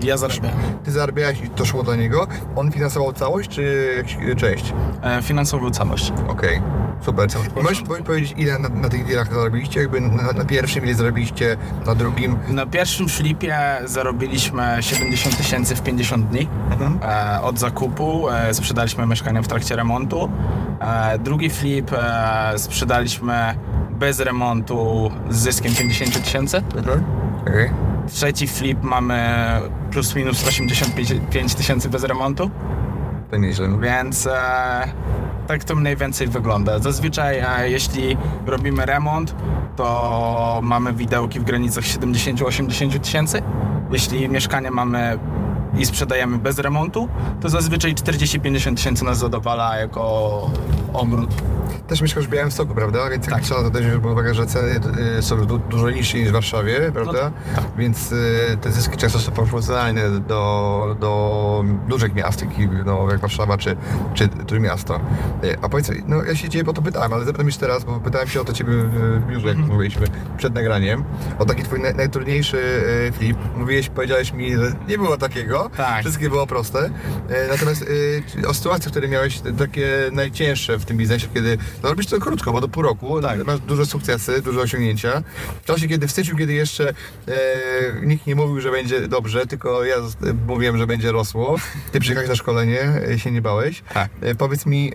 yy, 0.00 0.06
Ja 0.08 0.16
zarabiałem. 0.16 0.58
ty 0.84 0.90
zarabiałeś 0.92 1.38
i 1.44 1.48
to 1.50 1.64
szło 1.64 1.82
do 1.82 1.96
niego. 1.96 2.26
On 2.56 2.72
finansował 2.72 3.12
całość, 3.12 3.50
czy 3.50 3.94
jakiś- 3.96 4.16
część? 4.36 4.72
E, 5.02 5.22
całość. 5.70 6.12
Okej, 6.28 6.62
super. 7.00 7.28
Możesz 7.62 7.82
powiedzieć, 8.06 8.34
ile 8.36 8.58
na, 8.58 8.68
na 8.68 8.88
tych 8.88 9.06
dealach 9.06 9.34
zarobiliście? 9.34 9.80
Jakby 9.80 10.00
na, 10.00 10.32
na 10.32 10.44
pierwszym, 10.44 10.84
ile 10.84 10.94
zarobiliście, 10.94 11.56
na 11.86 11.94
drugim? 11.94 12.38
Na 12.48 12.66
pierwszym 12.66 13.08
flipie 13.08 13.58
zarobiliśmy 13.84 14.76
70 14.80 15.36
tysięcy 15.36 15.76
w 15.76 15.82
50 15.82 16.26
dni 16.26 16.48
e, 17.02 17.42
od 17.42 17.58
zakupu. 17.58 18.28
E, 18.28 18.54
sprzedaliśmy 18.54 19.06
mieszkanie 19.06 19.42
w 19.42 19.48
trakcie 19.48 19.76
remontu. 19.76 20.30
E, 20.80 21.18
drugi 21.18 21.50
flip 21.50 21.92
e, 21.92 22.52
sprzedaliśmy 22.56 23.54
bez 23.90 24.20
remontu 24.20 25.10
z 25.30 25.36
zyskiem 25.36 25.74
50 25.74 26.22
tysięcy. 26.24 26.62
Okej. 27.42 27.70
Trzeci 28.08 28.46
flip 28.48 28.82
mamy 28.82 29.24
plus 29.90 30.14
minus 30.14 30.48
85 30.48 31.54
tysięcy 31.54 31.88
bez 31.88 32.04
remontu. 32.04 32.50
To 33.30 33.36
nieźle. 33.36 33.68
Więc 33.80 34.26
e, 34.26 34.32
tak 35.50 35.64
to 35.64 35.74
mniej 35.74 35.96
więcej 35.96 36.26
wygląda. 36.28 36.78
Zazwyczaj 36.78 37.38
e, 37.38 37.70
jeśli 37.70 38.16
robimy 38.46 38.86
remont, 38.86 39.34
to 39.76 40.60
mamy 40.62 40.92
widełki 40.92 41.40
w 41.40 41.44
granicach 41.44 41.84
70-80 41.84 43.00
tysięcy. 43.00 43.42
Jeśli 43.92 44.28
mieszkanie 44.28 44.70
mamy 44.70 45.18
i 45.78 45.86
sprzedajemy 45.86 46.38
bez 46.38 46.58
remontu, 46.58 47.08
to 47.40 47.48
zazwyczaj 47.48 47.94
40-50 47.94 48.74
tysięcy 48.74 49.04
nas 49.04 49.18
zadowala 49.18 49.76
jako 49.76 50.50
obrót. 50.92 51.30
Też 51.90 52.00
mieszkasz 52.02 52.26
w 52.26 52.30
Białymstoku, 52.30 52.74
prawda? 52.74 53.10
Więc 53.10 53.26
Tak. 53.26 53.42
trzeba 53.42 53.70
też 53.70 53.86
wziąć 53.86 54.02
pod 54.02 54.12
uwagę, 54.12 54.34
że 54.34 54.46
ceny 54.46 54.80
y, 55.18 55.22
są 55.22 55.46
du- 55.46 55.58
dużo 55.58 55.90
niższe 55.90 56.18
niż 56.18 56.28
w 56.28 56.32
Warszawie, 56.32 56.90
prawda? 56.92 57.30
tak. 57.54 57.64
Więc 57.78 58.12
y, 58.12 58.56
te 58.60 58.72
zyski 58.72 58.96
często 58.96 59.18
są 59.18 59.32
proporcjonalne 59.32 60.10
do, 60.20 60.96
do 61.00 61.64
dużych 61.88 62.14
miast, 62.14 62.44
no, 62.86 63.06
jak 63.10 63.20
Warszawa 63.20 63.58
czy, 63.58 63.76
czy 64.14 64.28
Trójmiasto. 64.28 65.00
Y, 65.44 65.56
A 65.62 65.68
powiedz, 65.68 65.90
no 66.06 66.24
ja 66.24 66.34
się 66.36 66.48
Ciebie 66.48 66.64
po 66.64 66.72
to 66.72 66.82
pytałem, 66.82 67.12
ale 67.12 67.24
zapytam 67.24 67.46
jeszcze 67.46 67.60
teraz, 67.60 67.84
bo 67.84 68.00
pytałem 68.00 68.28
się 68.28 68.40
o 68.40 68.44
to 68.44 68.52
Ciebie 68.52 68.72
w 68.72 69.26
biurze, 69.26 69.46
jak 69.48 69.56
Mhm. 69.56 69.72
mówiliśmy 69.74 70.06
przed 70.38 70.54
nagraniem, 70.54 71.04
o 71.38 71.44
taki 71.46 71.62
Twój 71.62 71.80
naj, 71.80 71.94
najtrudniejszy 71.94 72.56
y, 73.08 73.12
flip. 73.12 73.36
Mówiłeś, 73.56 73.88
powiedziałeś 73.88 74.32
mi, 74.32 74.56
że 74.56 74.72
nie 74.88 74.98
było 74.98 75.16
takiego, 75.16 75.70
Tak. 75.76 76.00
wszystkie 76.00 76.28
było 76.28 76.46
proste. 76.46 76.84
Y, 76.86 76.90
Natomiast 77.50 77.82
y, 77.82 78.22
o 78.48 78.54
sytuacjach, 78.54 78.90
które 78.90 79.08
miałeś 79.08 79.40
takie 79.58 79.88
najcięższe 80.12 80.78
w 80.78 80.84
tym 80.84 80.96
biznesie, 80.96 81.26
kiedy 81.34 81.58
no 81.82 81.88
robisz 81.88 82.06
to 82.06 82.20
krótko, 82.20 82.52
bo 82.52 82.60
do 82.60 82.68
pół 82.68 82.82
roku, 82.82 83.20
Tak. 83.22 83.44
masz 83.46 83.60
duże 83.60 83.86
sukcesy, 83.86 84.42
duże 84.42 84.60
osiągnięcia. 84.60 85.22
W 85.62 85.66
czasie, 85.66 85.88
kiedy 85.88 86.08
w 86.08 86.10
styczniu, 86.10 86.36
kiedy 86.36 86.52
jeszcze 86.52 86.88
e, 86.88 87.34
nikt 88.02 88.26
nie 88.26 88.34
mówił, 88.34 88.60
że 88.60 88.70
będzie 88.70 89.08
dobrze, 89.08 89.46
tylko 89.46 89.84
ja 89.84 89.96
e, 89.96 90.00
mówiłem, 90.46 90.78
że 90.78 90.86
będzie 90.86 91.12
rosło, 91.12 91.56
ty 91.92 92.00
przyjechałeś 92.00 92.28
na 92.30 92.36
szkolenie, 92.36 92.80
e, 93.12 93.18
się 93.18 93.30
nie 93.30 93.42
bałeś. 93.42 93.82
Tak. 93.94 94.10
E, 94.20 94.34
powiedz 94.34 94.66
mi, 94.66 94.92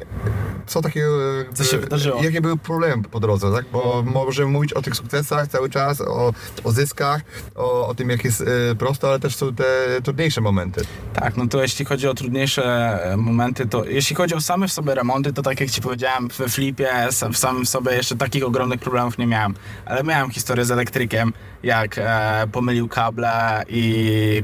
co 0.67 0.81
takiego... 0.81 1.39
e, 1.41 1.53
Co 1.53 1.63
się 1.63 1.77
wydarzyło? 1.77 2.23
Jakie 2.23 2.41
były 2.41 2.57
problemy 2.57 3.03
po 3.03 3.19
drodze, 3.19 3.51
tak? 3.51 3.65
Bo 3.71 4.03
możemy 4.13 4.51
mówić 4.51 4.73
o 4.73 4.81
tych 4.81 4.95
sukcesach 4.95 5.47
cały 5.47 5.69
czas, 5.69 6.01
o, 6.01 6.33
o 6.63 6.71
zyskach, 6.71 7.21
o, 7.55 7.87
o 7.87 7.95
tym, 7.95 8.09
jak 8.09 8.25
jest 8.25 8.41
e, 8.41 8.75
prosto, 8.75 9.09
ale 9.09 9.19
też 9.19 9.35
są 9.35 9.55
te 9.55 9.63
trudniejsze 10.03 10.41
momenty. 10.41 10.81
Tak, 11.13 11.37
no 11.37 11.47
to 11.47 11.61
jeśli 11.61 11.85
chodzi 11.85 12.07
o 12.07 12.13
trudniejsze 12.13 12.99
momenty, 13.17 13.65
to 13.67 13.85
jeśli 13.85 14.15
chodzi 14.15 14.35
o 14.35 14.41
same 14.41 14.67
w 14.67 14.71
sobie 14.73 14.95
remonty, 14.95 15.33
to 15.33 15.41
tak 15.41 15.59
jak 15.59 15.69
Ci 15.69 15.81
powiedziałem, 15.81 16.27
we 16.27 16.49
flipie 16.49 16.74
sam- 17.11 17.33
w 17.33 17.37
samym 17.37 17.65
sobie 17.65 17.91
jeszcze 17.91 18.15
takich 18.15 18.45
ogromnych 18.45 18.79
problemów 18.79 19.17
nie 19.17 19.27
miałem. 19.27 19.53
Ale 19.85 20.03
miałem 20.03 20.29
historię 20.31 20.65
z 20.65 20.71
elektrykiem, 20.71 21.33
jak 21.63 21.97
e, 21.97 22.47
pomylił 22.51 22.87
kable 22.87 23.63
i 23.69 24.43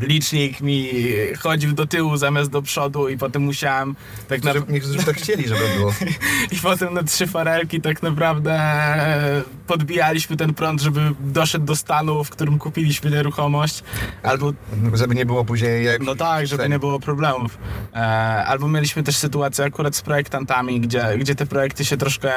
licznik 0.00 0.60
mi 0.60 0.90
chodził 1.40 1.72
do 1.72 1.86
tyłu 1.86 2.16
zamiast 2.16 2.50
do 2.50 2.62
przodu 2.62 3.08
i 3.08 3.18
potem 3.18 3.42
musiałem 3.42 3.96
tak 4.28 4.42
naprawdę... 4.42 4.72
niektórzy 4.72 5.04
tak 5.04 5.16
chcieli, 5.16 5.48
żeby 5.48 5.60
było. 5.76 5.94
I 6.52 6.56
potem 6.62 6.94
na 6.94 7.02
trzy 7.02 7.26
farelki 7.26 7.80
tak 7.80 8.02
naprawdę 8.02 8.60
podbijaliśmy 9.66 10.36
ten 10.36 10.54
prąd, 10.54 10.80
żeby 10.80 11.00
doszedł 11.20 11.64
do 11.64 11.76
stanu, 11.76 12.24
w 12.24 12.30
którym 12.30 12.58
kupiliśmy 12.58 13.10
nieruchomość. 13.10 13.82
Albo 14.22 14.52
Żeby 14.94 15.14
nie 15.14 15.26
było 15.26 15.44
później 15.44 15.84
jak... 15.84 16.02
no 16.02 16.14
tak, 16.14 16.46
żeby 16.46 16.68
nie 16.68 16.78
było 16.78 17.00
problemów. 17.00 17.58
E, 17.94 17.96
albo 18.46 18.68
mieliśmy 18.68 19.02
też 19.02 19.16
sytuację 19.16 19.64
akurat 19.64 19.96
z 19.96 20.02
projektantami, 20.02 20.80
gdzie, 20.80 21.04
gdzie 21.18 21.34
te 21.34 21.46
projekty 21.54 21.84
się 21.84 21.96
troszkę. 21.96 22.32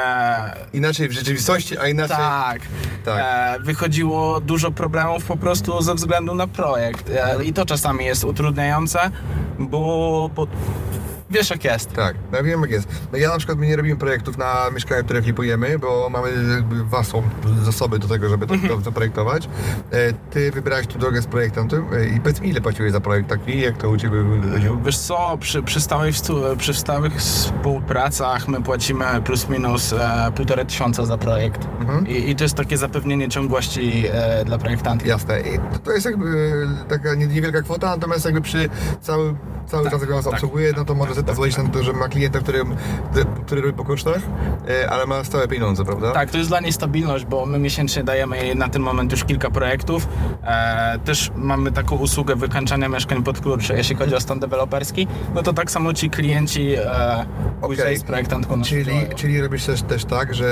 Inaczej 0.72 1.08
w 1.08 1.12
rzeczywistości, 1.12 1.78
a 1.78 1.88
inaczej... 1.88 2.16
Tak, 2.16 2.60
Tak. 3.04 3.18
E, 3.20 3.62
wychodziło 3.62 4.40
dużo 4.40 4.70
problemów 4.70 5.24
po 5.24 5.36
prostu 5.36 5.82
ze 5.82 5.94
względu 5.94 6.34
na 6.34 6.46
projekt. 6.46 7.10
E, 7.10 7.44
I 7.44 7.52
to 7.52 7.66
czasami 7.66 8.04
jest 8.04 8.24
utrudniające, 8.24 9.10
bo, 9.58 10.30
bo 10.34 10.46
wiesz 11.30 11.50
jak 11.50 11.64
jest. 11.64 11.92
Tak, 11.92 12.14
ja 12.32 12.42
wiem 12.42 12.60
jak 12.60 12.70
jest. 12.70 12.88
No 13.12 13.18
ja 13.18 13.28
na 13.30 13.38
przykład 13.38 13.58
my 13.58 13.66
nie 13.66 13.76
robimy 13.76 13.96
projektów 13.96 14.38
na 14.38 14.54
mieszkania, 14.74 15.02
które 15.02 15.22
flipujemy, 15.22 15.78
bo 15.78 16.08
mamy 16.10 16.28
jakby 16.54 16.84
własną 16.84 17.22
zasoby 17.62 17.98
do 17.98 18.08
tego, 18.08 18.28
żeby 18.28 18.46
to, 18.46 18.54
to 18.68 18.80
zaprojektować. 18.80 19.48
E, 19.92 20.12
Ty 20.30 20.50
wybrałeś 20.50 20.86
tu 20.86 20.98
drogę 20.98 21.22
z 21.22 21.26
projektantem 21.26 21.86
e, 21.92 22.06
i 22.06 22.20
powiedz 22.20 22.40
mi, 22.40 22.48
ile 22.48 22.60
płaciłeś 22.60 22.92
za 22.92 23.00
projekt 23.00 23.28
taki, 23.28 23.60
jak 23.60 23.76
to 23.76 23.90
u 23.90 23.96
Ciebie 23.96 24.22
wychodziło? 24.22 24.76
Wiesz 24.84 24.98
co, 24.98 25.38
przy, 25.40 25.62
przy, 25.62 25.80
stałych, 25.80 26.14
przy 26.58 26.74
stałych 26.74 27.14
współpracach 27.62 28.48
my 28.48 28.62
płacimy 28.62 29.04
plus 29.24 29.48
minus 29.48 29.92
e, 29.92 30.32
półtora 30.36 30.64
tysiąca 30.64 31.06
za 31.06 31.18
projekt. 31.18 31.68
Mhm. 31.80 32.06
I, 32.08 32.30
I 32.30 32.36
to 32.36 32.44
jest 32.44 32.54
takie 32.54 32.76
zapewnienie 32.78 33.28
ciągłości 33.28 34.04
e, 34.12 34.44
dla 34.44 34.58
projektantów. 34.58 35.08
Jasne. 35.08 35.40
I 35.40 35.58
to- 35.72 35.78
to 35.78 35.92
jest 35.92 36.06
jakby 36.06 36.66
taka 36.88 37.14
nie- 37.14 37.26
niewielka 37.26 37.62
kwota, 37.62 37.86
natomiast 37.90 38.24
jakby 38.24 38.40
przy 38.40 38.68
całym 39.00 39.36
cały 39.68 39.82
Tak, 39.84 39.92
czas 39.92 40.00
jak 40.00 40.10
was 40.10 40.24
tak, 40.24 40.34
obsługuje, 40.34 40.72
no 40.76 40.84
to 40.84 40.94
może 40.94 41.14
sobie 41.14 41.26
pozwolić 41.26 41.56
na 41.56 41.68
to, 41.68 41.82
że 41.82 41.92
ma 41.92 42.08
klienta, 42.08 42.38
który, 42.38 42.60
który 43.46 43.60
robi 43.60 43.74
po 43.74 43.84
kosztach, 43.84 44.18
e, 44.68 44.90
ale 44.90 45.06
ma 45.06 45.24
stałe 45.24 45.48
pieniądze, 45.48 45.84
prawda? 45.84 46.12
Tak, 46.12 46.30
to 46.30 46.38
jest 46.38 46.50
dla 46.50 46.60
niej 46.60 46.72
stabilność, 46.72 47.24
bo 47.24 47.46
my 47.46 47.58
miesięcznie 47.58 48.04
dajemy 48.04 48.36
jej 48.36 48.56
na 48.56 48.68
ten 48.68 48.82
moment 48.82 49.12
już 49.12 49.24
kilka 49.24 49.50
projektów. 49.50 50.08
E, 50.44 50.98
też 51.04 51.30
mamy 51.36 51.72
taką 51.72 51.96
usługę 51.96 52.36
wykańczania 52.36 52.88
mieszkań 52.88 53.22
pod 53.22 53.40
klucz. 53.40 53.68
Jeśli 53.70 53.96
chodzi 53.96 54.14
o 54.14 54.20
stan 54.20 54.40
deweloperski, 54.40 55.06
no 55.34 55.42
to 55.42 55.52
tak 55.52 55.70
samo 55.70 55.92
ci 55.94 56.10
klienci 56.10 56.74
e, 56.74 57.26
Okej. 57.60 57.96
z 57.96 58.02
projektantką 58.02 58.56
nas 58.56 58.68
Czyli, 58.68 58.92
czyli 59.16 59.40
robisz 59.40 59.64
też, 59.64 59.82
też 59.82 60.04
tak, 60.04 60.34
że 60.34 60.46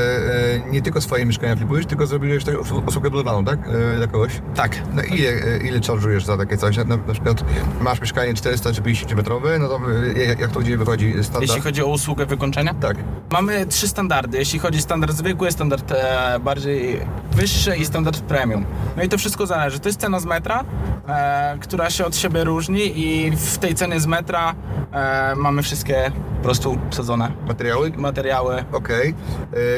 e, 0.67 0.71
nie 0.71 0.83
tylko 0.83 1.01
swoje 1.01 1.27
mieszkania 1.27 1.57
flipujesz, 1.57 1.87
tylko 1.87 2.07
zrobiłeś 2.07 2.45
też 2.45 2.55
usłu- 2.55 2.89
usługę 2.89 3.11
budowaną, 3.11 3.45
tak? 3.45 3.59
E, 3.69 3.97
dla 3.97 4.07
kogoś? 4.07 4.33
Tak, 4.55 4.77
No 4.95 5.03
ile, 5.03 5.59
ile 5.59 5.79
charge'ujesz 5.81 6.21
za 6.25 6.37
takie 6.37 6.57
coś? 6.57 6.77
Na, 6.77 6.85
na 6.85 6.99
przykład 7.13 7.45
masz 7.81 8.01
mieszkanie 8.01 8.35
400 8.35 8.73
czy 8.73 8.83
50 8.83 9.06
metrowe, 9.15 9.59
no 9.59 9.69
to 9.69 9.81
e, 10.17 10.25
jak, 10.41 10.51
to 10.51 10.61
gdzie 10.61 10.77
wychodzi 10.77 11.13
standard? 11.13 11.43
jeśli 11.43 11.61
chodzi 11.61 11.83
o 11.83 11.87
usługę 11.87 12.27
wykończenia. 12.27 12.75
Tak. 12.75 12.97
Mamy 13.31 13.67
trzy 13.67 13.89
standardy. 13.89 14.39
Jeśli 14.39 14.59
chodzi 14.59 14.79
o 14.79 14.83
standard 14.83 15.17
zwykły, 15.17 15.53
standard 15.53 15.93
e, 15.93 16.41
bardziej 16.41 17.01
wyższy 17.33 17.77
i 17.77 17.85
standard 17.85 18.21
premium. 18.21 18.65
No 18.97 19.03
i 19.03 19.09
to 19.09 19.19
wszystko 19.19 19.47
zależy. 19.47 19.79
To 19.81 19.89
jest 19.89 20.01
cena 20.01 20.21
z 20.21 20.25
metra, 20.25 20.65
e, 21.09 21.59
która 21.61 21.91
się 21.91 22.05
od 22.07 22.17
siebie 22.17 22.45
różni 22.45 23.01
i 23.01 23.31
w 23.37 23.59
tej 23.59 23.75
cenie 23.75 24.01
z 24.01 24.07
metra 24.07 24.55
e, 24.93 25.35
mamy 25.37 25.63
wszystkie 25.63 26.11
po 26.37 26.43
prostu 26.43 26.79
sadzone 26.91 27.33
Materiały? 27.49 27.93
materiały. 27.97 28.65
Okej. 28.73 29.15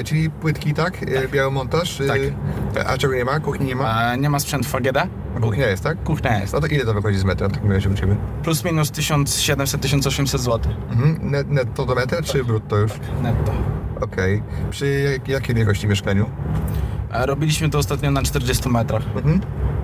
E, 0.01 0.05
Czyli 0.05 0.31
płytki, 0.31 0.75
tak? 0.75 1.03
E, 1.03 1.29
Biały 1.29 1.51
montaż? 1.51 2.01
E, 2.01 2.07
Tak. 2.07 2.19
A 2.87 2.99
czego 2.99 3.15
nie 3.15 3.25
ma? 3.25 3.41
Kuchni 3.41 3.67
nie 3.67 3.77
ma? 3.77 4.13
E, 4.13 4.19
nie 4.19 4.31
ma 4.31 4.39
sprzętu 4.41 4.69
VGD. 4.69 4.97
A 5.37 5.41
kuchnia 5.41 5.67
jest, 5.67 5.83
tak? 5.83 6.03
Kuchnia 6.03 6.41
jest. 6.41 6.53
No 6.53 6.61
to 6.61 6.67
ile 6.67 6.85
to 6.85 6.95
wychodzi 6.95 7.19
z 7.19 7.25
metra 7.25 7.49
w 7.49 7.53
takim 7.53 7.73
razie 7.73 7.89
u 7.91 7.95
Ciebie? 7.95 8.17
Plus 8.43 8.65
minus 8.65 8.91
1700-1800 8.91 10.39
zł 10.39 10.73
Mhm. 10.91 11.31
Net, 11.31 11.51
netto 11.51 11.87
do 11.87 11.95
metra 11.95 12.23
czy 12.23 12.45
brutto 12.45 12.77
już? 12.77 12.93
netto. 13.23 13.53
Okej. 14.01 14.43
Przy 14.71 14.87
jak, 15.13 15.29
jakiej 15.29 15.55
wielkości 15.55 15.89
mieszkaniu? 15.89 16.31
E, 17.13 17.27
robiliśmy 17.27 17.71
to 17.71 17.79
ostatnio 17.79 18.11
na 18.11 18.23
40 18.23 18.69
metrach. 18.69 19.03
Mhm. 19.17 19.41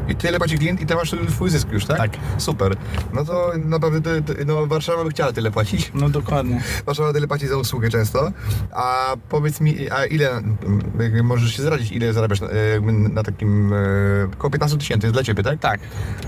I 0.08 0.14
tyle 0.16 0.38
płaci 0.38 0.58
klient 0.58 0.80
i 0.80 0.86
ty 0.86 0.94
masz 0.94 1.14
swój 1.28 1.50
zysk 1.50 1.68
już, 1.72 1.84
tak? 1.86 1.98
Tak. 1.98 2.10
Super. 2.38 2.76
No 3.12 3.24
to 3.24 3.52
naprawdę, 3.64 4.00
to, 4.22 4.34
to, 4.34 4.40
no 4.46 4.66
Warszawa 4.66 5.04
by 5.04 5.10
chciała 5.10 5.32
tyle 5.32 5.50
płacić. 5.50 5.90
No 5.94 6.08
dokładnie. 6.08 6.62
Warszawa 6.86 7.12
tyle 7.12 7.26
płaci 7.28 7.46
za 7.48 7.56
usługę 7.56 7.90
często. 7.90 8.32
A 8.72 9.16
powiedz 9.28 9.60
mi, 9.60 9.90
a 9.90 10.04
ile, 10.04 10.42
możesz 11.22 11.56
się 11.56 11.62
zradzić, 11.62 11.92
ile 11.92 12.12
zarabiasz 12.12 12.40
na, 12.40 12.48
jakby 12.72 12.92
na 12.92 13.22
takim, 13.22 13.72
e, 13.72 13.76
około 14.34 14.50
15 14.50 14.78
tysięcy, 14.78 15.06
jest 15.06 15.14
dla 15.14 15.24
Ciebie, 15.24 15.42
tak? 15.42 15.60
Tak. 15.60 15.80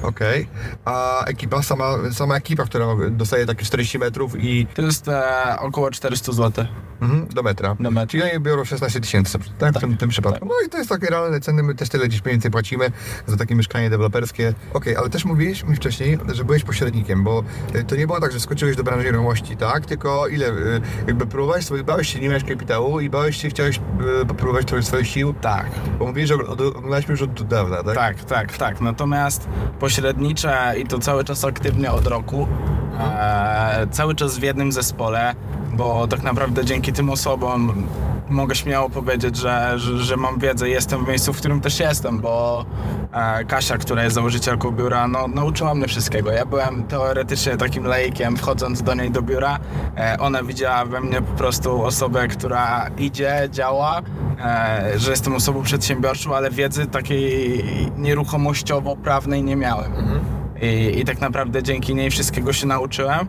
Okej. 0.02 0.48
A 0.84 1.24
ekipa, 1.24 1.62
sama, 1.62 1.84
sama 2.12 2.36
ekipa, 2.36 2.64
która 2.64 2.86
dostaje 3.10 3.46
takie 3.46 3.64
40 3.64 3.98
metrów 3.98 4.32
i 4.44 4.66
To 4.74 4.82
jest 4.82 5.08
e, 5.08 5.56
około 5.58 5.90
400 5.90 6.32
zł. 6.32 6.66
mhm, 7.02 7.26
do 7.28 7.42
metra. 7.42 7.76
Do 7.80 7.90
metra. 7.90 8.06
Czyli 8.06 8.22
oni 8.22 8.40
biorą 8.40 8.64
16 8.64 9.00
tysięcy, 9.00 9.38
tak? 9.58 9.74
W 9.74 9.80
tym, 9.80 9.96
tym 9.96 10.08
przypadku. 10.08 10.46
No 10.46 10.54
i 10.66 10.70
to 10.70 10.78
jest 10.78 10.90
takie 10.90 11.06
realne 11.06 11.40
ceny, 11.40 11.62
my 11.62 11.74
też 11.74 11.88
tyle 11.88 12.08
gdzieś 12.08 12.24
mniej 12.24 12.34
więcej 12.34 12.50
płacimy 12.50 12.90
za 13.26 13.36
takie 13.36 13.54
mieszkanie 13.66 13.90
deweloperskie. 13.90 14.54
Okej, 14.74 14.96
ale 14.96 15.08
też 15.10 15.24
mówiłeś 15.24 15.64
mi 15.64 15.76
wcześniej, 15.76 16.18
że 16.32 16.44
byłeś 16.44 16.64
pośrednikiem, 16.64 17.24
bo 17.24 17.42
y, 17.74 17.84
to 17.84 17.96
nie 17.96 18.06
było 18.06 18.20
tak, 18.20 18.32
że 18.32 18.40
skoczyłeś 18.40 18.76
do 18.76 18.84
branży 18.84 19.04
nieruchomości, 19.04 19.56
tak? 19.56 19.86
Tylko 19.86 20.28
ile, 20.28 20.48
y, 20.48 20.80
jakby 21.06 21.26
próbowałeś 21.26 21.64
sobie, 21.64 21.84
bałeś 21.84 22.12
się, 22.12 22.20
nie 22.20 22.28
miałeś 22.28 22.44
kapitału 22.44 23.00
i 23.00 23.10
bałeś 23.10 23.36
się, 23.36 23.48
chciałeś 23.48 23.80
y, 24.22 24.26
popróbować 24.26 24.66
trochę 24.66 24.82
swoich 24.82 25.06
sił, 25.06 25.34
Tak. 25.40 25.66
bo 25.98 26.06
mówiłeś, 26.06 26.28
że 26.28 26.34
oglądaliśmy 26.34 27.12
już 27.12 27.22
od 27.22 27.42
dawna, 27.42 27.82
tak? 27.82 27.94
Tak, 27.94 28.24
tak, 28.24 28.56
tak. 28.56 28.80
Natomiast 28.80 29.48
pośrednicze 29.80 30.74
i 30.78 30.86
to 30.86 30.98
cały 30.98 31.24
czas 31.24 31.44
aktywnie 31.44 31.92
od 31.92 32.06
roku, 32.06 32.48
e, 33.00 33.86
cały 33.90 34.14
czas 34.14 34.38
w 34.38 34.42
jednym 34.42 34.72
zespole, 34.72 35.34
bo 35.72 36.08
tak 36.08 36.22
naprawdę 36.22 36.64
dzięki 36.64 36.92
tym 36.92 37.10
osobom 37.10 37.86
mogę 38.30 38.54
śmiało 38.54 38.90
powiedzieć, 38.90 39.36
że, 39.36 39.72
że, 39.76 39.98
że 39.98 40.16
mam 40.16 40.38
wiedzę 40.38 40.68
i 40.68 40.72
jestem 40.72 41.04
w 41.04 41.08
miejscu, 41.08 41.32
w 41.32 41.38
którym 41.38 41.60
też 41.60 41.80
jestem, 41.80 42.20
bo 42.20 42.64
e, 43.12 43.44
Kasia, 43.44 43.78
która 43.78 44.04
jest 44.04 44.14
założycielką 44.14 44.70
biura, 44.70 45.08
no, 45.08 45.28
nauczyła 45.28 45.74
mnie 45.74 45.86
wszystkiego. 45.88 46.30
Ja 46.30 46.46
byłem 46.46 46.84
teoretycznie 46.84 47.56
takim 47.56 47.84
laikiem, 47.84 48.36
wchodząc 48.36 48.82
do 48.82 48.94
niej 48.94 49.10
do 49.10 49.22
biura. 49.22 49.58
E, 49.96 50.16
ona 50.20 50.42
widziała 50.42 50.84
we 50.84 51.00
mnie 51.00 51.22
po 51.22 51.32
prostu 51.32 51.82
osobę, 51.82 52.28
która 52.28 52.90
idzie, 52.98 53.48
działa, 53.52 54.02
e, 54.38 54.92
że 54.96 55.10
jestem 55.10 55.34
osobą 55.34 55.62
przedsiębiorczą, 55.62 56.36
ale 56.36 56.50
wiedzy 56.50 56.86
takiej 56.86 57.64
nieruchomościowo-prawnej 57.96 59.42
nie 59.42 59.56
miałem. 59.56 59.92
I, 60.62 60.98
I 61.00 61.04
tak 61.04 61.20
naprawdę 61.20 61.62
dzięki 61.62 61.94
niej 61.94 62.10
wszystkiego 62.10 62.52
się 62.52 62.66
nauczyłem. 62.66 63.26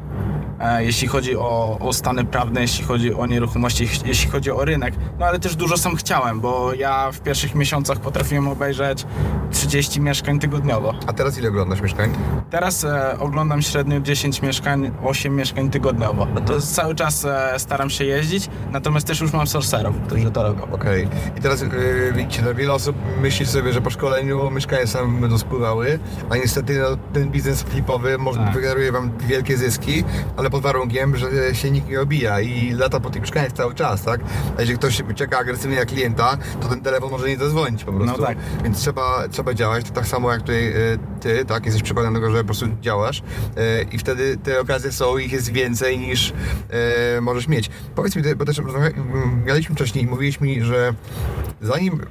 E, 0.60 0.84
jeśli 0.84 1.08
chodzi 1.08 1.36
o, 1.38 1.78
o 1.80 1.94
stany 1.94 2.26
prawne, 2.26 2.62
jeśli 2.62 2.86
chodzi 2.86 3.14
o 3.14 3.26
nieruchomości, 3.26 3.88
jeśli- 4.06 4.32
chodzi 4.32 4.52
o 4.52 4.66
rynek. 4.66 4.94
No 5.20 5.26
ale 5.26 5.40
też 5.40 5.56
dużo 5.56 5.78
sam 5.78 5.96
chciałem, 5.96 6.40
bo 6.40 6.74
ja 6.74 7.12
w 7.12 7.20
pierwszych 7.20 7.56
miesiącach 7.56 8.00
potrafiłem 8.00 8.48
obejrzeć 8.48 9.06
30 9.52 10.02
mieszkań 10.02 10.40
tygodniowo. 10.40 10.94
A 11.08 11.14
teraz 11.14 11.38
ile 11.38 11.50
oglądasz 11.50 11.82
mieszkań? 11.82 12.10
Teraz 12.50 12.84
e, 12.84 13.20
oglądam 13.20 13.62
średnio 13.62 14.00
10 14.00 14.42
mieszkań, 14.42 14.92
8 15.04 15.36
mieszkań 15.36 15.70
tygodniowo. 15.70 16.28
To 16.46 16.54
jest, 16.54 16.76
cały 16.76 16.96
czas 16.96 17.26
e, 17.26 17.54
staram 17.58 17.90
się 17.90 18.06
jeździć, 18.06 18.50
natomiast 18.72 19.08
też 19.08 19.22
już 19.22 19.34
mam 19.34 19.48
sorcerów, 19.48 19.96
którzy 20.08 20.32
to 20.32 20.44
robią. 20.44 20.62
Okej. 20.72 21.08
I 21.38 21.42
teraz 21.42 21.62
yy, 21.62 22.14
widzicie, 22.16 22.42
no, 22.46 22.56
wiele 22.56 22.74
osób 22.74 22.96
myśli 23.22 23.46
sobie, 23.46 23.74
że 23.74 23.82
po 23.82 23.90
szkoleniu 23.90 24.52
mieszkania 24.52 24.88
same 24.88 25.22
będą 25.22 25.38
spływały, 25.38 26.00
a 26.30 26.36
niestety 26.36 26.80
no, 26.80 26.98
ten 27.14 27.30
biznes 27.30 27.64
flipowy 27.64 28.18
może 28.18 28.40
Tak. 28.40 28.54
wygeneruje 28.54 28.92
wam 28.92 29.12
wielkie 29.28 29.58
zyski, 29.58 30.04
ale 30.38 30.47
pod 30.50 30.62
warunkiem, 30.64 31.16
że 31.18 31.56
się 31.56 31.72
nikt 31.72 31.90
nie 31.90 32.02
obija 32.02 32.40
i 32.42 32.72
lata 32.72 33.00
po 33.00 33.10
tych 33.10 33.22
mieszkaniach 33.22 33.52
cały 33.52 33.76
czas, 33.76 34.04
tak? 34.04 34.22
A 34.58 34.62
jeżeli 34.62 34.78
ktoś 34.80 35.02
czeka 35.16 35.38
agresywnie 35.38 35.78
na 35.80 35.86
klienta, 35.86 36.38
to 36.62 36.68
ten 36.68 36.82
telefon 36.82 37.12
może 37.12 37.28
nie 37.30 37.38
zadzwonić 37.38 37.84
po 37.84 37.94
prostu. 37.94 38.22
No 38.22 38.28
tak. 38.28 38.38
Więc 38.64 38.80
trzeba, 38.80 39.28
trzeba 39.32 39.54
działać, 39.54 39.86
to 39.86 39.92
tak 39.92 40.08
samo 40.08 40.32
jak 40.32 40.42
tutaj 40.42 40.68
y, 40.68 41.00
ty, 41.22 41.46
tak? 41.46 41.66
Jesteś 41.66 41.84
przykładem 41.84 42.14
tego, 42.14 42.32
że 42.32 42.38
po 42.38 42.44
prostu 42.46 42.66
działasz 42.82 43.20
y, 43.20 43.24
i 43.92 43.98
wtedy 43.98 44.38
te 44.44 44.60
okazje 44.62 44.92
są, 44.92 45.18
ich 45.18 45.32
jest 45.32 45.52
więcej 45.52 46.00
niż 46.00 46.30
y, 47.18 47.22
możesz 47.22 47.48
mieć. 47.48 47.70
Powiedz 47.96 48.16
mi, 48.16 48.24
bo 48.36 48.46
też 48.46 48.58
rozmawialiśmy 48.58 49.76
wcześniej 49.76 50.04
i 50.04 50.08
mówiłeś 50.08 50.42
mi, 50.42 50.62
że 50.62 50.94
zanim 51.62 52.02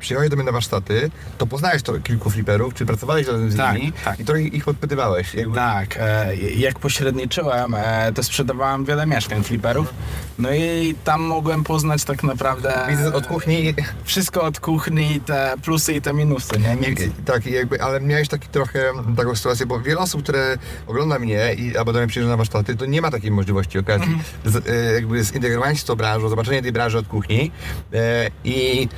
przyjechałeś 0.00 0.30
do 0.30 0.36
mnie 0.36 0.44
na 0.44 0.52
warsztaty, 0.52 1.10
to 1.38 1.46
poznałeś 1.46 1.82
to 1.82 1.92
kilku 2.00 2.30
fliperów, 2.30 2.74
czy 2.74 2.86
pracowałeś 2.86 3.26
razem 3.26 3.50
z 3.50 3.56
Tak, 3.56 3.76
nimi 3.76 3.92
tak. 4.04 4.20
i 4.20 4.24
trochę 4.24 4.42
ich 4.42 4.64
podpytywałeś. 4.64 5.34
Jakby, 5.34 5.54
Tak, 5.54 5.96
e, 6.00 6.36
jak 6.36 6.78
pośredniczyłem, 6.78 7.74
e, 7.82 8.12
to 8.12 8.22
sprzedawałem 8.22 8.84
wiele 8.84 9.06
mieszkań 9.06 9.44
fliperów. 9.44 9.94
No 10.38 10.52
i 10.52 10.94
tam 11.04 11.22
mogłem 11.22 11.64
poznać 11.64 12.04
tak 12.04 12.22
naprawdę 12.22 12.74
od 13.14 13.26
kuchni 13.26 13.74
wszystko 14.04 14.42
od 14.42 14.60
kuchni, 14.60 15.20
te 15.26 15.54
plusy 15.62 15.92
i 15.92 16.02
te 16.02 16.12
minusy, 16.12 16.58
nie? 16.58 16.90
Nic. 16.90 17.00
tak, 17.24 17.46
jakby, 17.46 17.82
ale 17.82 18.00
miałeś 18.00 18.28
taki 18.28 18.48
trochę 18.48 18.92
taką 19.16 19.34
sytuację, 19.36 19.66
bo 19.66 19.80
wiele 19.80 20.00
osób, 20.00 20.22
które 20.22 20.58
ogląda 20.86 21.18
mnie 21.18 21.54
i 21.54 21.76
albo 21.76 21.92
do 21.92 21.98
mnie 21.98 22.08
przyjeżdża 22.08 22.30
na 22.30 22.36
warsztaty, 22.36 22.76
to 22.76 22.86
nie 22.86 23.02
ma 23.02 23.10
takiej 23.10 23.30
możliwości, 23.30 23.78
okazji, 23.78 24.18
z, 24.44 24.68
e, 24.68 24.94
jakby 24.94 25.24
zintegrowania 25.24 25.74
się 25.74 25.80
z 25.80 25.84
tą 25.84 25.96
branżą, 25.96 26.28
zobaczenia 26.28 26.62
tej 26.62 26.72
branży 26.72 26.98
od 26.98 27.06
kuchni 27.06 27.50
e, 27.92 28.30
i 28.44 28.88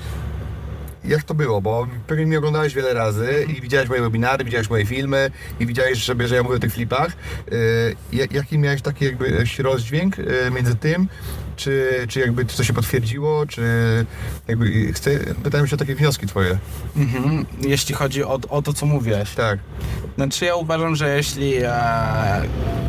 jak 1.05 1.23
to 1.23 1.35
było, 1.35 1.61
bo 1.61 1.87
pewnie 2.07 2.27
mnie 2.27 2.39
oglądałeś 2.39 2.75
wiele 2.75 2.95
razy 2.95 3.47
i 3.57 3.61
widziałeś 3.61 3.89
moje 3.89 4.03
webinary, 4.03 4.45
widziałeś 4.45 4.71
moje 4.71 4.87
filmy 4.87 5.31
i 5.61 5.67
widziałeś, 5.67 5.99
że, 5.99 6.15
że 6.29 6.35
ja 6.35 6.43
mówię 6.43 6.57
o 6.57 6.59
tych 6.59 6.73
flipach. 6.73 7.13
Ja- 8.13 8.27
jaki 8.31 8.59
miałeś 8.59 8.83
taki 8.83 9.05
jakby 9.05 9.45
rozdźwięk 9.59 10.17
e, 10.19 10.51
między 10.51 10.75
tym, 10.75 11.09
czy, 11.57 12.07
czy 12.09 12.21
jakby 12.21 12.45
to 12.45 12.65
się 12.65 12.73
potwierdziło, 12.73 13.47
czy 13.47 13.63
jakby 14.49 14.93
chcę, 14.93 15.11
pytałem 15.43 15.67
się 15.67 15.77
o 15.77 15.79
takie 15.79 15.95
wnioski 15.95 16.27
twoje. 16.27 16.59
Mhm. 16.97 17.47
Jeśli 17.61 17.95
chodzi 17.95 18.25
o, 18.25 18.39
o 18.49 18.63
to, 18.63 18.73
co 18.73 18.87
mówiłeś. 18.87 19.35
Tak. 19.35 19.59
Znaczy 20.17 20.45
ja 20.45 20.55
uważam, 20.55 20.97
że 20.97 21.17
jeśli 21.17 21.55
e, 21.57 21.73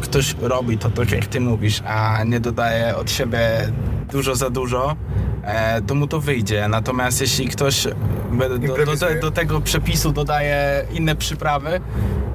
ktoś 0.02 0.36
robi 0.42 0.78
to 0.78 0.90
tak 0.90 1.12
jak 1.12 1.26
ty 1.26 1.40
mówisz, 1.40 1.82
a 1.86 2.24
nie 2.24 2.40
dodaje 2.40 2.96
od 2.96 3.12
siebie 3.12 3.72
dużo 4.12 4.36
za 4.36 4.50
dużo, 4.50 4.96
e, 5.44 5.82
to 5.82 5.96
mu 5.96 6.08
to 6.08 6.20
wyjdzie. 6.20 6.68
Natomiast 6.68 7.22
jeśli 7.22 7.48
ktoś 7.48 7.88
do, 8.32 8.58
do, 8.86 8.96
do, 8.96 9.22
do 9.22 9.32
tego 9.32 9.62
przepisu 9.62 10.12
dodaje 10.12 10.86
inne 10.94 11.16
przyprawy, 11.16 11.82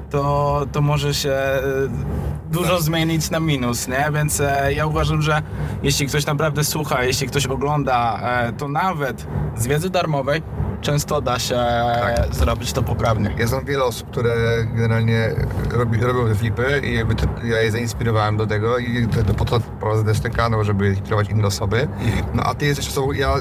to, 0.09 0.67
to 0.71 0.81
może 0.81 1.13
się 1.13 1.31
e, 1.31 1.61
dużo 2.51 2.73
Tak. 2.73 2.81
zmienić 2.81 3.29
na 3.29 3.39
minus, 3.39 3.87
nie? 3.87 4.05
Więc 4.13 4.39
e, 4.41 4.73
ja 4.73 4.85
uważam, 4.85 5.21
że 5.21 5.41
jeśli 5.83 6.07
ktoś 6.07 6.25
naprawdę 6.25 6.63
słucha, 6.63 7.03
jeśli 7.03 7.27
ktoś 7.27 7.45
ogląda, 7.45 8.19
e, 8.23 8.53
to 8.53 8.67
nawet 8.67 9.27
z 9.57 9.67
wiedzy 9.67 9.89
darmowej 9.89 10.41
często 10.81 11.21
da 11.21 11.39
się 11.39 11.55
Tak. 11.55 12.35
zrobić 12.35 12.73
to 12.73 12.83
poprawnie. 12.83 13.35
Ja 13.37 13.47
znam 13.47 13.65
wiele 13.65 13.83
osób, 13.83 14.09
które 14.11 14.33
generalnie 14.75 15.29
robi, 15.71 15.99
robią 16.01 16.27
te 16.27 16.35
flipy 16.35 16.81
i 16.83 16.93
jakby 16.95 17.15
to, 17.15 17.25
ja 17.43 17.61
je 17.61 17.71
zainspirowałem 17.71 18.37
do 18.37 18.47
tego 18.47 18.77
i 18.77 19.07
to, 19.07 19.23
to 19.23 19.33
po 19.33 19.45
to 19.45 19.59
prowadzę 19.59 20.03
też 20.05 20.19
ten 20.19 20.31
kanał, 20.31 20.63
żeby 20.63 20.89
inspirować 20.89 21.29
inne 21.29 21.47
osoby. 21.47 21.87
No 22.33 22.43
a 22.43 22.55
ty 22.55 22.65
jesteś 22.65 22.87
osobą, 22.87 23.11
ja 23.11 23.33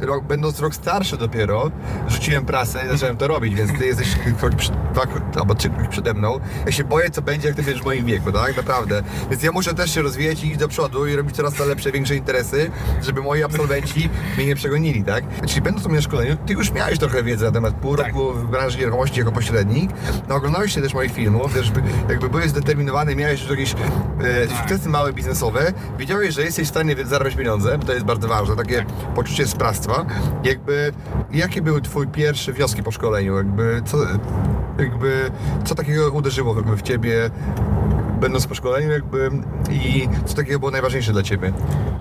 rok, 0.00 0.24
będąc 0.24 0.60
rok 0.60 0.74
starszy 0.74 1.16
dopiero, 1.16 1.70
rzuciłem 2.08 2.46
prasę 2.46 2.84
i 2.86 2.88
zacząłem 2.88 3.16
to 3.16 3.28
robić, 3.28 3.54
więc 3.54 3.78
ty 3.78 3.86
jesteś 3.86 4.08
krok, 4.40 4.54
przy- 4.54 4.70
dwa, 4.92 5.02
albo 5.40 5.54
trzy 5.54 5.70
kroki 5.70 5.88
przede 5.88 6.14
mną. 6.14 6.40
Ja 6.66 6.72
się 6.72 6.84
boję, 6.84 7.10
co 7.10 7.22
będzie, 7.22 7.48
jak 7.48 7.56
ty 7.56 7.62
będziesz 7.62 7.82
w 7.82 7.84
moim 7.86 8.04
wieku, 8.06 8.32
tak? 8.32 8.56
Naprawdę. 8.56 9.02
Więc 9.30 9.42
ja 9.42 9.52
muszę 9.52 9.74
też 9.74 9.94
się 9.94 10.02
rozwijać 10.02 10.44
i 10.44 10.48
iść 10.48 10.56
do 10.58 10.68
przodu 10.68 11.06
i 11.06 11.16
robić 11.16 11.36
coraz 11.36 11.54
to 11.54 11.64
lepsze, 11.64 11.92
większe 11.92 12.16
interesy, 12.16 12.70
żeby 13.02 13.22
moi 13.22 13.42
absolwenci 13.42 14.08
mnie 14.36 14.46
nie 14.46 14.54
przegonili, 14.56 15.04
tak? 15.04 15.24
Czyli 15.46 15.60
będąc 15.60 15.86
u 15.86 15.88
mnie 15.88 15.96
na 15.98 16.02
szkoleniu, 16.02 16.36
ty 16.46 16.52
już 16.52 16.72
miałeś 16.72 16.98
trochę 16.98 17.22
wiedzy 17.22 17.44
na 17.44 17.50
temat 17.52 17.74
pół 17.74 17.96
Tak. 17.96 18.06
roku 18.06 18.32
w 18.32 18.50
branży 18.50 18.78
nieruchomości 18.78 19.18
jako 19.18 19.32
pośrednik. 19.32 19.90
No, 20.28 20.34
oglądałeś 20.34 20.74
się 20.74 20.82
też 20.82 20.94
moich 20.94 21.12
filmów, 21.12 21.54
też 21.54 21.70
by- 21.70 21.82
jakby 22.08 22.28
byłeś 22.28 22.50
zdeterminowany, 22.50 23.16
miałeś 23.16 23.40
już 23.40 23.50
jakieś 23.50 23.72
e, 23.72 23.76
sukcesy 24.58 24.88
małe 24.88 25.12
biznesowe, 25.12 25.72
wiedziałeś, 25.98 26.34
że 26.34 26.42
jesteś 26.42 26.66
w 26.66 26.70
stanie 26.70 26.96
zarabiać 27.04 27.34
pieniądze, 27.34 27.78
to 27.86 27.92
jest 27.92 28.04
bardzo 28.04 28.28
ważne, 28.28 28.56
takie 28.56 28.84
poczucie 29.14 29.46
sprawstwa. 29.46 29.83
Jakby, 30.44 30.92
jakie 31.32 31.62
były 31.62 31.80
twój 31.80 32.06
pierwsze 32.06 32.52
wnioski 32.52 32.82
po 32.82 32.90
szkoleniu? 32.90 33.36
Jakby, 33.36 33.82
co, 33.84 33.96
jakby, 34.78 35.30
co 35.64 35.74
takiego 35.74 36.10
uderzyło 36.10 36.54
w, 36.54 36.76
w 36.76 36.82
ciebie, 36.82 37.30
będąc 38.20 38.46
po 38.46 38.54
szkoleniu, 38.54 38.90
jakby, 38.90 39.30
i 39.70 40.08
co 40.26 40.34
takiego 40.36 40.58
było 40.58 40.70
najważniejsze 40.70 41.12
dla 41.12 41.22
ciebie? 41.22 41.52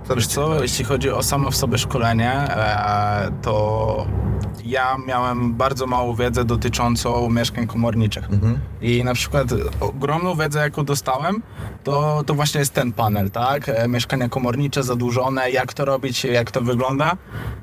Co 0.08 0.16
Wiesz 0.16 0.28
co, 0.28 0.62
jeśli 0.62 0.86
chodzi 0.86 1.10
o 1.10 1.24
samo 1.24 1.52
w 1.52 1.56
sobie 1.56 1.78
szkolenie, 1.78 2.32
e, 2.32 3.32
to 3.42 4.08
ja 4.74 4.98
miałem 5.08 5.54
bardzo 5.54 5.88
małą 5.88 6.16
wiedzę 6.16 6.46
dotyczącą 6.46 7.30
mieszkań 7.30 7.68
komorniczych. 7.68 8.28
I 8.82 9.04
na 9.04 9.14
przykład 9.14 9.48
ogromną 9.80 10.36
wiedzę, 10.36 10.60
jaką 10.60 10.86
dostałem, 10.86 11.42
to, 11.84 12.24
to 12.26 12.34
właśnie 12.34 12.60
jest 12.60 12.74
ten 12.74 12.92
panel, 12.92 13.32
tak? 13.32 13.70
E, 13.70 13.88
Mieszkania 13.88 14.30
komornicze, 14.30 14.84
zadłużone, 14.84 15.52
jak 15.52 15.74
to 15.74 15.86
robić, 15.86 16.24
jak 16.24 16.52
to 16.52 16.62
wygląda. 16.62 17.18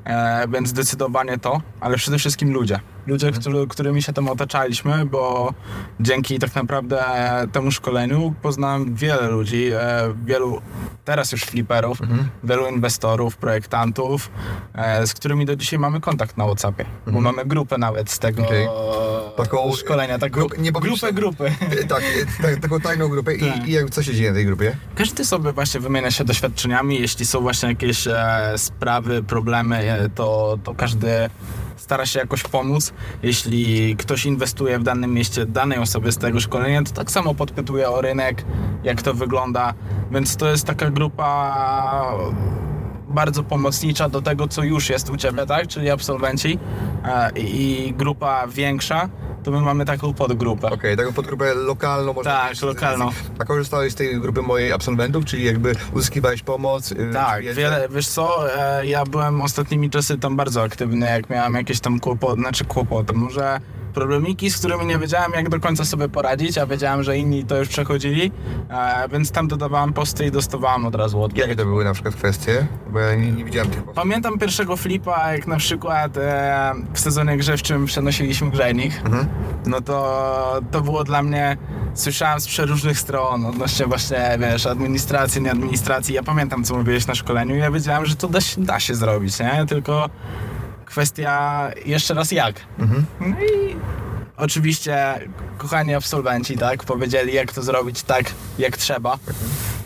E, 0.05 0.47
więc 0.47 0.69
zdecydowanie 0.69 1.37
to, 1.37 1.61
ale 1.79 1.97
przede 1.97 2.17
wszystkim 2.17 2.53
ludzie. 2.53 2.79
Ludzie, 3.07 3.31
którzy, 3.31 3.67
którymi 3.69 4.01
się 4.03 4.13
tam 4.13 4.27
otaczaliśmy, 4.29 5.05
bo 5.05 5.53
dzięki 5.99 6.39
tak 6.39 6.55
naprawdę 6.55 7.03
temu 7.51 7.71
szkoleniu 7.71 8.33
poznałem 8.41 8.95
wiele 8.95 9.27
ludzi, 9.27 9.65
e, 9.73 10.13
wielu 10.25 10.61
teraz 11.05 11.31
już 11.31 11.43
fliperów, 11.43 11.97
wielu 12.43 12.67
inwestorów, 12.67 13.37
projektantów, 13.37 14.31
e, 14.73 15.07
z 15.07 15.13
którymi 15.13 15.45
do 15.45 15.55
dzisiaj 15.55 15.79
mamy 15.79 15.99
kontakt 16.01 16.37
na 16.37 16.45
WhatsAppie, 16.45 16.85
bo 17.07 17.21
mamy 17.21 17.45
grupę 17.45 17.77
nawet 17.77 18.11
z 18.11 18.19
tego 18.19 18.43
Okej. 18.45 18.67
Taką 19.37 19.71
szkolenia, 19.75 20.19
taką 20.19 20.41
grupę- 20.41 20.59
nie 20.59 20.71
grupę 20.71 21.13
grupy. 21.13 21.45
E, 21.81 21.83
Tak, 21.83 22.03
tak, 22.41 22.55
taką 22.55 22.79
tajną 22.79 23.07
grupę. 23.07 23.31
Tak. 23.37 23.67
I, 23.67 23.69
I 23.69 23.73
jak- 23.73 23.89
co 23.89 24.03
się 24.03 24.13
dzieje 24.15 24.29
na 24.29 24.35
tej 24.35 24.45
grupie? 24.45 24.75
Każdy 24.95 25.25
sobie 25.25 25.51
właśnie 25.51 25.79
wymienia 25.79 26.11
się 26.11 26.23
doświadczeniami, 26.23 26.99
jeśli 27.01 27.25
są 27.25 27.41
właśnie 27.41 27.69
jakieś 27.69 28.07
e, 28.07 28.53
sprawy, 28.57 29.23
problemy, 29.23 30.09
to, 30.15 30.57
to 30.63 30.73
każdy 30.75 31.29
stara 31.75 32.05
się 32.05 32.19
jakoś 32.19 32.43
pomóc. 32.43 32.93
Jeśli 33.23 33.95
ktoś 33.95 34.25
inwestuje 34.25 34.79
w 34.79 34.83
danym 34.83 35.13
mieście 35.13 35.45
danej 35.45 35.79
osobie 35.79 36.11
z 36.11 36.17
tego 36.17 36.39
szkolenia, 36.39 36.83
to 36.83 36.91
tak 36.91 37.11
samo 37.11 37.33
podpytuje 37.33 37.89
o 37.89 38.01
rynek, 38.01 38.45
jak 38.83 39.01
to 39.01 39.13
wygląda, 39.13 39.73
więc 40.11 40.35
to 40.35 40.47
jest 40.49 40.65
taka 40.65 40.89
grupa 40.89 41.55
bardzo 43.09 43.43
pomocnicza 43.43 44.09
do 44.09 44.21
tego, 44.21 44.47
co 44.47 44.63
już 44.63 44.89
jest 44.89 45.09
u 45.09 45.17
Ciebie, 45.17 45.45
tak? 45.45 45.67
Czyli 45.67 45.89
absolwenci 45.89 46.59
e, 47.05 47.31
i 47.39 47.61
i 47.61 47.93
grupa 47.93 48.47
większa, 48.47 49.09
to 49.43 49.51
my 49.51 49.61
mamy 49.61 49.85
taką 49.85 50.13
podgrupę. 50.13 50.69
Okej, 50.69 50.97
taką 50.97 51.13
podgrupę 51.13 51.53
lokalną 51.53 52.13
można 52.13 52.31
Tak, 52.31 52.41
powiedzieć. 52.43 52.61
lokalną. 52.63 53.09
A 53.39 53.45
korzystałeś 53.45 53.91
z 53.93 53.95
tej 53.95 54.19
grupy 54.21 54.41
mojej 54.41 54.71
absolwentów, 54.71 55.25
czyli 55.25 55.45
jakby 55.45 55.71
uzyskiwałeś 55.93 56.41
pomoc? 56.43 56.91
y, 56.91 57.09
Tak, 57.13 57.43
wiedzę? 57.43 57.61
wiele, 57.61 57.87
wiesz 57.91 58.07
co, 58.07 58.55
e, 58.59 58.85
ja 58.85 59.03
byłem 59.05 59.41
ostatnimi 59.41 59.89
czasy 59.89 60.17
tam 60.17 60.35
bardzo 60.37 60.63
aktywny, 60.63 61.05
jak 61.05 61.29
miałem 61.29 61.53
jakieś 61.53 61.79
tam 61.79 61.99
kłopoty, 61.99 62.41
znaczy 62.41 62.65
kłopoty, 62.65 63.13
może 63.13 63.59
problemiki, 63.91 64.49
z 64.49 64.57
którymi 64.57 64.85
nie 64.85 64.97
wiedziałem 64.97 65.31
jak 65.31 65.49
do 65.49 65.59
końca 65.59 65.85
sobie 65.85 66.09
poradzić, 66.09 66.57
a 66.57 66.65
wiedziałem, 66.65 67.03
że 67.03 67.17
inni 67.17 67.45
to 67.45 67.57
już 67.57 67.67
przechodzili, 67.67 68.31
e, 68.69 69.09
więc 69.09 69.31
tam 69.31 69.47
dodawałem 69.47 69.93
posty 69.93 70.25
i 70.25 70.31
dostawałem 70.31 70.85
od 70.85 70.95
razu 70.95 71.21
odpowiedź. 71.21 71.41
Jakie 71.41 71.55
to 71.55 71.65
były 71.65 71.83
na 71.83 71.93
przykład 71.93 72.15
kwestie? 72.15 72.67
Bo 72.89 72.99
ja 72.99 73.15
nie, 73.15 73.31
nie 73.31 73.45
widziałem 73.45 73.69
tych 73.69 73.83
postów. 73.83 73.95
Pamiętam 73.95 74.39
pierwszego 74.39 74.77
flipa, 74.77 75.33
jak 75.33 75.47
na 75.47 75.57
przykład 75.57 76.17
e, 76.17 76.73
w 76.93 76.99
sezonie 76.99 77.37
grzewczym 77.37 77.85
przenosiliśmy 77.85 78.49
grzejnik. 78.51 79.01
No 79.65 79.81
to, 79.81 80.61
to 80.71 80.81
było 80.81 81.03
dla 81.03 81.23
mnie, 81.23 81.57
słyszałem 81.93 82.39
z 82.39 82.47
przeróżnych 82.47 82.99
stron 82.99 83.45
odnośnie 83.45 83.85
właśnie, 83.85 84.37
wiesz, 84.39 84.65
administracji, 84.65 85.41
nie 85.41 85.51
administracji. 85.51 86.15
Ja 86.15 86.23
pamiętam, 86.23 86.63
co 86.63 86.75
mówiłeś 86.75 87.07
na 87.07 87.15
szkoleniu 87.15 87.55
i 87.55 87.59
ja 87.59 87.71
wiedziałem, 87.71 88.05
że 88.05 88.15
to 88.15 88.27
da 88.27 88.41
się, 88.41 88.61
da 88.61 88.79
się 88.79 88.95
zrobić, 88.95 89.39
nie? 89.39 89.65
Tylko 89.67 90.09
kwestia 90.91 91.69
jeszcze 91.85 92.13
raz 92.13 92.31
jak. 92.31 92.55
No 93.19 93.27
i 93.27 93.75
oczywiście 94.37 95.19
kochani 95.57 95.93
absolwenci, 95.93 96.57
tak, 96.57 96.83
powiedzieli 96.83 97.33
jak 97.33 97.53
to 97.53 97.61
zrobić 97.61 98.03
tak, 98.03 98.25
jak 98.59 98.77
trzeba. 98.77 99.17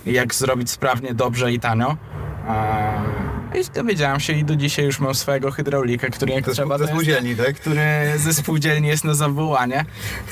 I 0.05 0.13
jak 0.13 0.33
zrobić 0.35 0.71
sprawnie, 0.71 1.13
dobrze 1.13 1.51
i 1.51 1.59
tanio. 1.59 1.97
Eee, 3.55 3.61
I 3.61 3.69
dowiedziałem 3.73 4.19
się 4.19 4.33
i 4.33 4.43
do 4.45 4.55
dzisiaj 4.55 4.85
już 4.85 4.99
mam 4.99 5.15
swojego 5.15 5.51
hydraulika, 5.51 6.09
który 6.09 6.33
jak 6.33 6.45
Ze 6.45 6.51
trzeba, 6.51 6.77
ze 6.77 6.83
to 6.85 6.89
spółdzielni, 6.91 7.35
tak? 7.35 7.55
który 7.55 7.81
ze 8.17 8.33
spółdzielni 8.43 8.87
jest 8.87 9.03
na 9.03 9.13
zawołanie 9.13 9.85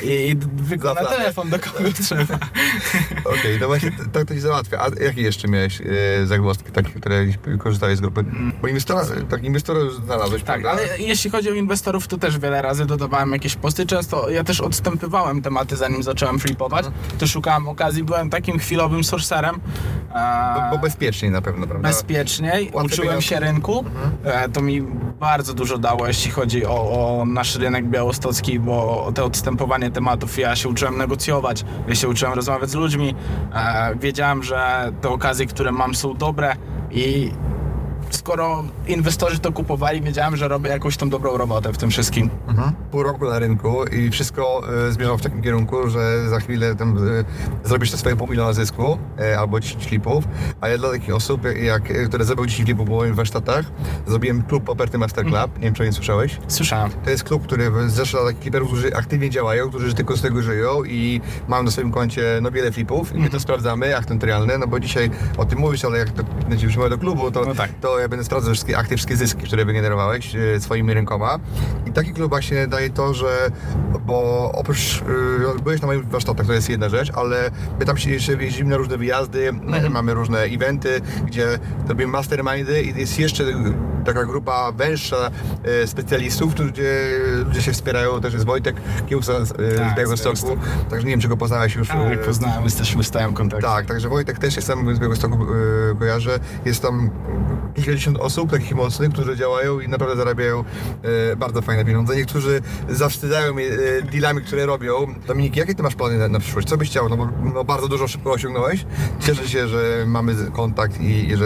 i, 0.04 0.08
i 0.08 0.36
wykona 0.56 1.06
telefon 1.06 1.50
do 1.50 1.60
kogo 1.60 1.90
trzeba. 2.04 2.38
Okej, 3.26 3.60
to 3.60 3.68
właśnie 3.68 3.92
t- 3.92 3.98
tak 4.14 4.26
to 4.28 4.34
się 4.34 4.42
załatwia. 4.42 4.80
A 4.80 5.04
jakie 5.04 5.22
jeszcze 5.22 5.48
miałeś 5.48 5.82
e, 5.82 6.26
zagwozdki, 6.26 6.72
takie, 6.72 6.90
które 6.90 7.26
korzystałeś 7.60 7.98
z 7.98 8.02
grupy? 8.02 8.26
Bo 8.62 8.68
inwestora, 8.68 9.02
tak, 9.30 9.44
inwestora 9.44 9.80
już 9.80 9.96
znalazłeś, 9.96 10.44
Tak, 10.44 10.62
prawda? 10.62 10.82
ale 10.84 11.00
jeśli 11.00 11.30
chodzi 11.30 11.50
o 11.50 11.54
inwestorów, 11.54 12.08
to 12.08 12.18
też 12.18 12.40
wiele 12.40 12.62
razy 12.62 12.86
dodawałem 12.86 13.32
jakieś 13.32 13.56
posty. 13.56 13.86
Często 13.86 14.30
ja 14.30 14.44
też 14.44 14.62
odstępywałem 14.62 15.42
tematy, 15.42 15.76
zanim 15.76 16.04
zacząłem 16.04 16.40
flipować. 16.40 16.86
To 17.20 17.28
szukałem 17.28 17.68
okazji, 17.68 18.04
byłem 18.04 18.30
takim 18.30 18.60
chwilowym 18.60 19.04
sorcerem. 19.04 19.56
Eee, 20.16 20.62
Bo, 20.72 20.76
bo 20.78 20.82
bezpieczniej 20.82 21.32
na 21.32 21.42
pewno, 21.42 21.68
prawda? 21.68 21.88
bezpieczniej, 21.88 22.72
uczyłem 22.74 23.13
pieniądze. 23.20 23.28
się 23.28 23.40
rynku. 23.40 23.86
E, 24.24 24.50
To 24.50 24.62
mi 24.62 24.82
bardzo 25.20 25.54
dużo 25.54 25.78
dało, 25.78 26.08
jeśli 26.08 26.32
chodzi 26.32 26.66
o, 26.66 26.72
o 27.20 27.26
nasz 27.26 27.56
rynek 27.56 27.86
białostocki, 27.86 28.60
bo 28.60 29.12
te 29.16 29.24
odstępowanie 29.24 29.92
tematów, 29.92 30.38
ja 30.38 30.56
się 30.56 30.70
uczyłem 30.70 30.98
negocjować, 30.98 31.66
ja 31.88 31.96
się 31.96 32.08
uczyłem 32.10 32.34
rozmawiać 32.34 32.70
z 32.70 32.74
ludźmi. 32.76 33.16
E, 33.56 33.96
Wiedziałem, 33.96 34.44
że 34.44 34.92
te 35.02 35.10
okazje, 35.10 35.46
które 35.46 35.72
mam 35.72 35.96
są 35.96 36.14
dobre 36.14 36.56
i 36.92 37.32
skoro 38.16 38.64
inwestorzy 38.88 39.40
to 39.40 39.52
kupowali, 39.52 40.02
wiedziałem, 40.02 40.38
że 40.38 40.48
robię 40.48 40.70
jakąś 40.70 40.98
tą 40.98 41.10
dobrą 41.10 41.38
robotę 41.38 41.74
w 41.74 41.78
tym 41.78 41.90
wszystkim. 41.90 42.30
Mhm. 42.48 42.72
Pół 42.92 43.04
roku 43.04 43.26
na 43.30 43.40
rynku 43.40 43.86
i 43.86 44.10
wszystko 44.12 44.62
e, 44.88 44.92
zmierzało 44.92 45.18
w 45.18 45.22
takim 45.22 45.42
kierunku, 45.42 45.90
że 45.90 46.30
za 46.30 46.40
chwilę 46.40 46.76
tam 46.76 46.98
e, 46.98 47.02
zrobisz 47.64 47.92
te 47.92 47.98
swoje 47.98 48.16
pół 48.16 48.28
miliona 48.28 48.54
zysku 48.54 48.98
e, 49.20 49.40
albo 49.40 49.60
10 49.60 49.88
klipów, 49.88 50.24
a 50.62 50.68
ja 50.68 50.78
dla 50.78 50.92
takich 50.92 51.16
osób, 51.16 51.42
jak, 51.64 51.92
e, 51.92 52.06
które 52.06 52.26
zrobią 52.26 52.46
10 52.46 52.66
klipów 52.66 52.88
po 52.88 52.96
moich 52.96 53.16
warsztatach, 53.16 53.66
zrobiłem 54.08 54.44
klub 54.44 54.64
Poperty 54.64 54.98
Master 54.98 55.26
Club, 55.26 55.56
nie 55.56 55.62
wiem 55.64 55.74
czy 55.74 55.82
o 55.84 55.86
nim 55.86 55.94
słyszałeś. 55.94 56.40
Słyszałem. 56.48 56.92
To 57.04 57.10
jest 57.10 57.24
klub, 57.24 57.44
który 57.44 57.72
zrzesza 57.88 58.18
takich 58.26 58.42
kliperów, 58.42 58.68
którzy 58.68 58.96
aktywnie 58.96 59.30
działają, 59.30 59.70
którzy 59.70 59.94
tylko 59.94 60.18
z 60.18 60.22
tego 60.22 60.42
żyją 60.42 60.84
i 60.84 61.22
mają 61.48 61.64
na 61.64 61.72
swoim 61.72 61.92
koncie 61.92 62.40
no, 62.42 62.52
wiele 62.52 62.72
flipów 62.72 63.16
i 63.16 63.20
my 63.20 63.30
to 63.30 63.40
sprawdzamy, 63.40 63.98
akty 63.98 64.14
notarialne, 64.14 64.58
no 64.58 64.68
bo 64.68 64.80
dzisiaj 64.80 65.10
o 65.38 65.46
tym 65.46 65.60
mówisz, 65.60 65.86
ale 65.86 65.98
jak 65.98 66.10
to 66.10 66.24
będzie 66.50 66.68
przyjmować 66.68 66.92
do 66.92 66.98
klubu, 66.98 67.32
to, 67.32 67.46
No 67.46 67.56
tak. 67.56 67.70
to 67.82 68.00
ja 68.04 68.10
będę 68.10 68.26
sprawdzał 68.26 68.54
wszystkie 68.54 68.78
akty, 68.78 68.96
wszystkie 68.96 69.16
zyski, 69.18 69.44
które 69.48 69.66
wygenerowałeś 69.66 70.36
e, 70.36 70.60
swoimi 70.60 70.94
rękoma. 70.94 71.40
I 71.88 71.92
taki 71.92 72.14
klub 72.14 72.30
właśnie 72.30 72.68
daje 72.68 72.90
to, 72.90 73.14
że 73.14 73.52
bo 74.06 74.52
oprócz, 74.56 75.04
e, 75.58 75.62
byłeś 75.64 75.82
na 75.82 75.88
moich 75.88 76.08
warsztatach, 76.08 76.46
to 76.48 76.54
jest 76.54 76.70
jedna 76.70 76.90
rzecz, 76.90 77.12
ale 77.16 77.52
my 77.80 77.86
tam 77.86 77.98
się 77.98 78.10
jeszcze 78.12 78.34
jeździmy 78.34 78.70
na 78.70 78.78
różne 78.78 78.98
wyjazdy, 78.98 79.54
mamy 79.90 80.14
różne 80.14 80.40
eventy, 80.40 81.02
gdzie 81.26 81.60
robimy 81.88 82.12
mastermindy 82.12 82.84
i 82.84 83.00
jest 83.00 83.20
jeszcze 83.20 83.44
taka 84.06 84.26
grupa 84.26 84.72
węższa 84.72 85.32
e, 85.64 85.88
specjalistów, 85.88 86.56
gdzie 86.56 87.20
ludzie 87.46 87.62
się 87.62 87.72
wspierają, 87.72 88.22
też 88.22 88.34
jest 88.34 88.46
Wojtek 88.46 88.76
Kiełsa 89.08 89.46
z, 89.46 89.52
e, 89.52 89.56
Tak, 89.56 89.94
z 89.94 89.96
Białegostoku, 89.98 90.58
także 90.90 91.06
nie 91.06 91.12
wiem, 91.12 91.22
czy 91.22 91.28
go 91.28 91.38
poznałeś 91.38 91.76
już. 91.76 91.88
Tak, 91.88 92.14
e, 92.14 92.18
poznałem, 92.18 92.64
jesteśmy 92.64 93.04
w 93.04 93.08
stałym 93.08 93.34
kontakcie. 93.34 93.68
tak, 93.68 93.86
także 93.86 94.10
Wojtek 94.10 94.40
też 94.40 94.56
jest 94.56 94.68
tam 94.68 94.96
z 94.96 95.00
Białegostoku 95.00 95.38
e, 95.92 95.96
kojarzę. 96.00 96.40
Jest 96.66 96.82
tam 96.82 97.10
kilkadziesiąt 97.94 98.18
osób 98.18 98.52
takich 98.52 98.76
mocnych, 98.76 99.14
którzy 99.14 99.38
działają 99.38 99.80
i 99.80 99.88
naprawdę 99.88 100.16
zarabiają 100.16 100.64
e, 101.32 101.36
bardzo 101.36 101.62
fajne 101.62 101.86
pieniądze. 101.86 102.16
Niektórzy 102.16 102.62
zawstydzają 102.90 103.54
mnie 103.54 103.66
e, 103.66 104.02
dealami, 104.02 104.42
które 104.42 104.66
robią. 104.66 104.94
Dominik, 105.28 105.56
jakie 105.56 105.76
ty 105.76 105.84
masz 105.84 105.96
plany 105.96 106.18
na, 106.18 106.28
na 106.28 106.40
przyszłość? 106.40 106.68
Co 106.68 106.78
byś 106.78 106.90
chciał? 106.90 107.10
No 107.10 107.18
bo 107.18 107.28
no, 107.54 107.64
bardzo 107.64 107.88
dużo 107.88 108.08
szybko 108.08 108.32
osiągnąłeś. 108.32 108.86
Cieszę 109.20 109.48
się, 109.48 109.68
że 109.68 110.04
mamy 110.08 110.36
kontakt 110.54 111.02
i, 111.02 111.32
i 111.32 111.38
że 111.38 111.46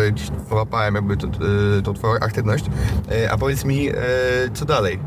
połapałem 0.49 0.95
jakby 0.95 1.17
tą, 1.17 1.27
e, 1.27 1.81
tą 1.81 1.93
twoją 1.93 2.13
aktywność. 2.13 2.65
E, 3.11 3.31
a 3.31 3.37
powiedz 3.37 3.65
mi, 3.65 3.89
e, 3.89 3.93
co 4.53 4.65
dalej? 4.65 4.99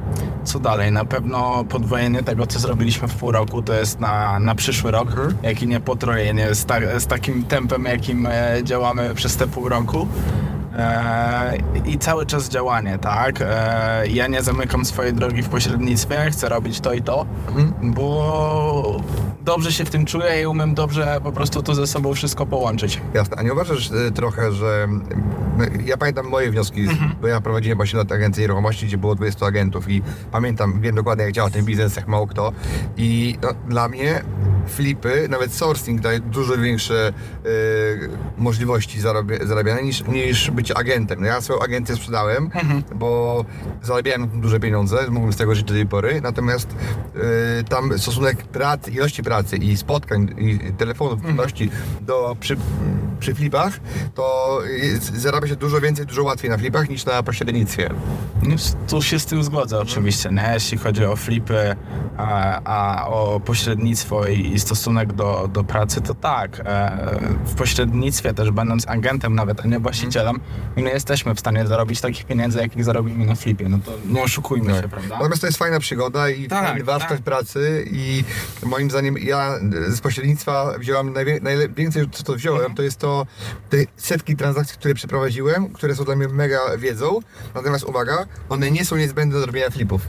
Co 0.45 0.61
dalej? 0.61 0.93
Na 0.93 1.05
pewno 1.05 1.65
podwojenie 1.65 2.23
tego, 2.23 2.47
co 2.47 2.59
zrobiliśmy 2.59 3.09
w 3.09 3.15
pół 3.15 3.33
roku, 3.33 3.63
to 3.63 3.75
jest 3.75 4.01
na, 4.01 4.39
na 4.39 4.55
przyszły 4.55 4.91
rok, 4.91 5.09
jak 5.43 5.63
i 5.63 5.67
nie 5.67 5.81
potrojenie 5.81 6.55
z, 6.55 6.65
ta, 6.65 7.01
z 7.01 7.07
takim 7.07 7.43
tempem, 7.43 7.85
jakim 7.85 8.29
działamy 8.63 9.15
przez 9.15 9.37
te 9.37 9.47
pół 9.47 9.69
roku. 9.69 10.09
E, 10.77 11.59
I 11.87 11.99
cały 11.99 12.27
czas 12.27 12.49
działanie, 12.49 12.99
tak? 12.99 13.41
E, 13.41 14.05
ja 14.09 14.27
nie 14.27 14.43
zamykam 14.43 14.85
swojej 14.85 15.13
drogi 15.13 15.43
w 15.43 15.49
pośrednictwie, 15.49 16.31
chcę 16.31 16.49
robić 16.49 16.81
to 16.81 16.93
i 16.93 17.03
to, 17.03 17.27
bo 17.83 19.01
dobrze 19.45 19.73
się 19.73 19.85
w 19.85 19.91
tym 19.91 20.07
czuję 20.07 20.43
i 20.43 20.47
umiem 20.47 20.75
dobrze 20.75 21.21
po 21.23 21.33
prostu 21.33 21.63
to 21.63 21.75
ze 21.75 21.87
sobą 21.87 22.15
wszystko 22.15 22.47
połączyć. 22.47 23.01
Jasne, 23.15 23.37
a 23.37 23.43
nie 23.43 23.53
uważasz 23.53 23.91
y, 23.91 24.11
trochę, 24.15 24.53
że 24.53 24.89
ja 25.85 25.97
pamiętam 25.97 26.27
moje 26.27 26.51
wnioski, 26.51 26.87
bo 27.21 27.27
ja 27.27 27.41
prowadziłem 27.41 27.77
właśnie 27.77 27.99
lat 27.99 28.13
agencji 28.13 28.41
nieruchomości, 28.41 28.87
gdzie 28.87 28.99
było 28.99 29.15
20 29.15 29.47
agentów 29.47 29.91
i 29.91 30.03
pamiętam, 30.33 30.81
wiem 30.81 30.95
dokładnie 30.95 31.25
jak 31.25 31.33
działa 31.33 31.51
ten 31.51 31.65
biznes, 31.65 31.97
jak 31.97 32.09
mało 32.09 32.27
kto 32.27 32.53
i 32.97 33.39
no, 33.43 33.49
dla 33.69 33.89
mnie 33.89 34.23
flipy, 34.67 35.27
nawet 35.31 35.55
sourcing 35.55 36.01
daje 36.01 36.21
dużo 36.21 36.59
większe 36.59 37.13
y, 37.47 38.09
możliwości 38.39 39.01
zarabia, 39.01 39.47
zarabiania 39.47 39.81
niż, 39.81 40.05
niż 40.05 40.51
bycie 40.61 40.79
agentem. 40.79 41.21
No 41.21 41.27
ja 41.27 41.41
swoją 41.41 41.61
agencję 41.61 41.97
sprzedałem, 41.97 42.51
bo 42.95 43.45
zarabiałem 43.83 44.41
duże 44.41 44.61
pieniądze, 44.61 45.11
mógłbym 45.11 45.33
z 45.33 45.37
tego 45.37 45.55
żyć 45.55 45.65
do 45.65 45.75
tej 45.75 45.87
pory, 45.87 46.21
natomiast 46.21 46.69
y, 47.61 47.65
tam 47.65 47.99
stosunek 47.99 48.43
pracy, 48.43 48.91
ilości 48.91 49.23
pracy 49.23 49.57
i 49.57 49.77
spotkań 49.77 50.35
i 50.39 50.59
telefonów, 50.73 51.23
czynności 51.23 51.71
do 52.01 52.37
przy, 52.41 52.57
przy 53.21 53.35
flipach, 53.35 53.81
to 54.15 54.59
jest, 54.83 55.15
zarabia 55.15 55.49
się 55.49 55.57
dużo 55.57 55.81
więcej, 55.81 56.07
dużo 56.07 56.23
łatwiej 56.25 56.51
na 56.51 56.59
flipach 56.59 56.89
niż 56.89 57.05
na 57.07 57.23
pośrednictwie. 57.23 57.91
No, 58.43 58.57
Tu 58.89 59.03
się 59.03 59.19
z 59.19 59.27
tym 59.27 59.45
zgodzę 59.45 59.79
oczywiście, 59.79 60.31
nie? 60.33 60.51
jeśli 60.55 60.79
chodzi 60.79 61.05
o 61.05 61.17
flipy, 61.17 61.77
a, 62.17 62.61
a 62.65 63.07
o 63.09 63.41
pośrednictwo 63.41 64.27
i, 64.27 64.53
i 64.55 64.61
stosunek 64.61 65.13
do, 65.13 65.49
do 65.53 65.65
pracy, 65.65 66.01
to 66.01 66.15
tak. 66.15 66.61
E, 66.65 67.19
w 67.45 67.55
pośrednictwie 67.55 68.35
też 68.35 68.51
będąc 68.51 68.89
agentem 68.89 69.35
nawet, 69.35 69.61
a 69.61 69.67
nie 69.69 69.79
właścicielem, 69.81 70.41
my 70.77 70.83
nie 70.83 70.91
jesteśmy 70.91 71.35
w 71.35 71.41
stanie 71.41 71.67
zarobić 71.67 72.01
takich 72.01 72.25
pieniędzy, 72.25 72.59
jakich 72.59 72.85
zarobimy 72.85 73.27
na 73.27 73.35
flipie. 73.35 73.69
No 73.69 73.79
to 73.85 73.93
nie 74.09 74.23
oszukujmy 74.23 74.75
się, 74.75 74.89
prawda? 74.89 75.15
Natomiast 75.17 75.41
to 75.41 75.47
jest 75.47 75.59
fajna 75.59 75.81
przygoda 75.81 76.29
i 76.31 76.49
Tak, 76.49 76.67
fajny 76.67 76.85
warsztat 76.85 77.11
tak. 77.11 77.21
pracy 77.21 77.85
i 77.93 78.25
moim 78.67 78.91
zdaniem 78.91 79.19
ja 79.19 79.55
z 79.89 80.01
pośrednictwa 80.01 80.75
wziąłem 80.79 81.15
najwięcej, 81.43 82.11
co 82.13 82.23
to 82.23 82.35
wziąłem, 82.35 82.61
Mhm. 82.61 82.77
to 82.77 82.83
jest 82.83 82.99
to 82.99 83.10
te 83.71 83.77
setki 83.97 84.37
transakcji, 84.37 84.79
które 84.79 84.95
przeprowadziłem, 84.95 85.73
które 85.73 85.95
są 85.95 86.05
dla 86.05 86.17
mnie 86.17 86.29
mega 86.29 86.59
wiedzą, 86.79 87.19
natomiast 87.55 87.85
uwaga, 87.85 88.27
one 88.49 88.71
nie 88.71 88.85
są 88.85 88.97
niezbędne 88.97 89.41
do 89.41 89.47
robienia 89.47 89.71
flipów. 89.71 90.03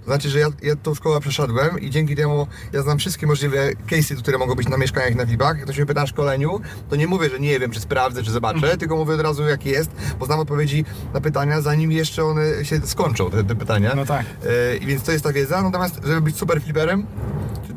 To 0.00 0.04
znaczy, 0.04 0.28
że 0.28 0.38
ja, 0.38 0.46
ja 0.62 0.76
tą 0.76 0.94
szkołę 0.94 1.20
przeszedłem 1.20 1.80
i 1.80 1.90
dzięki 1.90 2.16
temu 2.16 2.46
ja 2.72 2.82
znam 2.82 2.98
wszystkie 2.98 3.26
możliwe 3.26 3.70
case'y, 3.90 4.16
które 4.16 4.38
mogą 4.38 4.54
być 4.54 4.68
na 4.68 4.76
mieszkaniach, 4.76 5.14
na 5.14 5.26
flipach. 5.26 5.56
Jak 5.56 5.64
ktoś 5.64 5.76
mnie 5.76 5.86
pyta 5.86 6.00
na 6.00 6.06
szkoleniu, 6.06 6.60
to 6.90 6.96
nie 6.96 7.06
mówię, 7.06 7.30
że 7.30 7.40
nie 7.40 7.58
wiem, 7.58 7.70
czy 7.70 7.80
sprawdzę, 7.80 8.22
czy 8.22 8.30
zobaczę, 8.30 8.56
Mhm. 8.58 8.78
tylko 8.78 8.96
mówię 8.96 9.14
od 9.14 9.20
razu 9.20 9.42
jak 9.48 9.66
jest, 9.66 9.90
bo 10.18 10.26
znam 10.26 10.40
odpowiedzi 10.40 10.84
na 11.14 11.20
pytania, 11.20 11.60
zanim 11.60 11.92
jeszcze 11.92 12.24
one 12.24 12.64
się 12.64 12.80
skończą, 12.86 13.30
te, 13.30 13.44
te 13.44 13.54
pytania. 13.56 13.92
No 13.96 14.04
tak. 14.04 14.26
I 14.80 14.86
więc 14.86 15.02
to 15.02 15.12
jest 15.12 15.24
ta 15.24 15.32
wiedza, 15.32 15.62
natomiast 15.62 16.00
żeby 16.04 16.20
być 16.20 16.36
super 16.36 16.62
fliperem, 16.62 17.06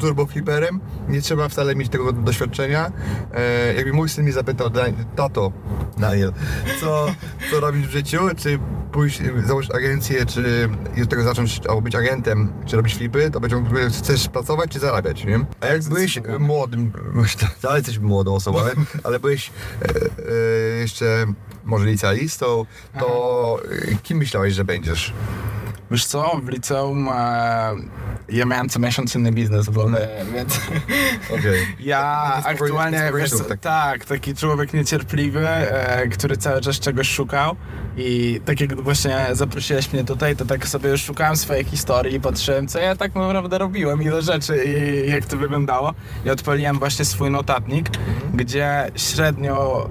czy 0.01 0.07
turbo 0.07 0.25
fliperem, 0.25 0.79
nie 1.09 1.21
trzeba 1.21 1.49
wcale 1.49 1.75
mieć 1.75 1.89
tego 1.89 2.11
doświadczenia. 2.13 2.91
E, 3.33 3.73
jakby 3.73 3.93
mój 3.93 4.09
syn 4.09 4.23
mnie 4.23 4.33
zapytał, 4.33 4.69
"Da- 4.69 4.85
tato, 5.15 5.51
Daniel, 5.97 6.33
co, 6.81 7.05
co 7.51 7.59
robisz 7.59 7.87
w 7.87 7.91
życiu, 7.91 8.19
czy 8.37 8.59
pójść, 8.91 9.21
założyć 9.45 9.71
agencję, 9.71 10.25
czy 10.25 10.69
od 11.03 11.09
tego 11.09 11.23
zacząć, 11.23 11.61
albo 11.69 11.81
być 11.81 11.95
agentem, 11.95 12.53
czy 12.65 12.75
robić 12.75 12.95
flipy, 12.95 13.31
to 13.31 13.39
będzie 13.39 13.57
chcesz 13.89 14.27
pracować, 14.27 14.71
czy 14.71 14.79
zarabiać, 14.79 15.25
nie? 15.25 15.39
A 15.59 15.65
jak 15.67 15.83
byłeś 15.83 16.17
e, 16.17 16.21
młodym, 16.39 16.91
dalej 17.63 17.77
jesteś 17.77 17.99
młodą 17.99 18.35
osobą, 18.35 18.59
ale, 18.59 18.71
ale 19.03 19.19
byłeś 19.19 19.51
e, 19.81 19.85
e, 19.85 20.77
jeszcze 20.79 21.25
może 21.63 21.85
licealistą, 21.85 22.65
to 22.99 23.59
e, 23.91 23.95
kim 24.03 24.17
myślałeś, 24.17 24.53
że 24.53 24.65
będziesz? 24.65 25.13
Wiesz 25.91 26.05
co, 26.05 26.41
w 26.43 26.49
liceum 26.49 27.09
e, 27.13 27.71
ja 28.31 28.45
miałem 28.45 28.69
co 28.69 28.79
miesiąc 28.79 29.15
inny 29.15 29.31
biznes 29.31 29.69
wolny, 29.69 30.07
więc 30.33 30.61
Okej. 31.39 31.67
ja 31.79 32.01
aktualnie, 32.45 33.11
wiesz, 33.17 33.31
tak. 33.49 33.59
tak, 33.59 34.05
taki 34.05 34.35
człowiek 34.35 34.73
niecierpliwy, 34.73 35.47
e, 35.47 36.07
który 36.07 36.37
cały 36.37 36.61
czas 36.61 36.79
czegoś 36.79 37.09
szukał 37.09 37.55
i 37.97 38.41
tak 38.45 38.61
jak 38.61 38.81
właśnie 38.81 39.27
zaprosiłeś 39.31 39.93
mnie 39.93 40.03
tutaj, 40.03 40.35
to 40.35 40.45
tak 40.45 40.67
sobie 40.67 40.97
szukałem 40.97 41.35
swojej 41.35 41.63
historii 41.63 42.15
i 42.15 42.19
patrzyłem, 42.19 42.67
co 42.67 42.79
ja 42.79 42.95
tak 42.95 43.15
naprawdę 43.15 43.57
robiłem, 43.57 44.01
ile 44.01 44.21
rzeczy 44.21 44.63
i 44.65 45.09
jak 45.11 45.25
to 45.25 45.37
wyglądało 45.37 45.93
i 46.25 46.29
odpaliłem 46.29 46.79
właśnie 46.79 47.05
swój 47.05 47.31
notatnik, 47.31 47.89
gdzie 48.33 48.91
średnio 48.95 49.89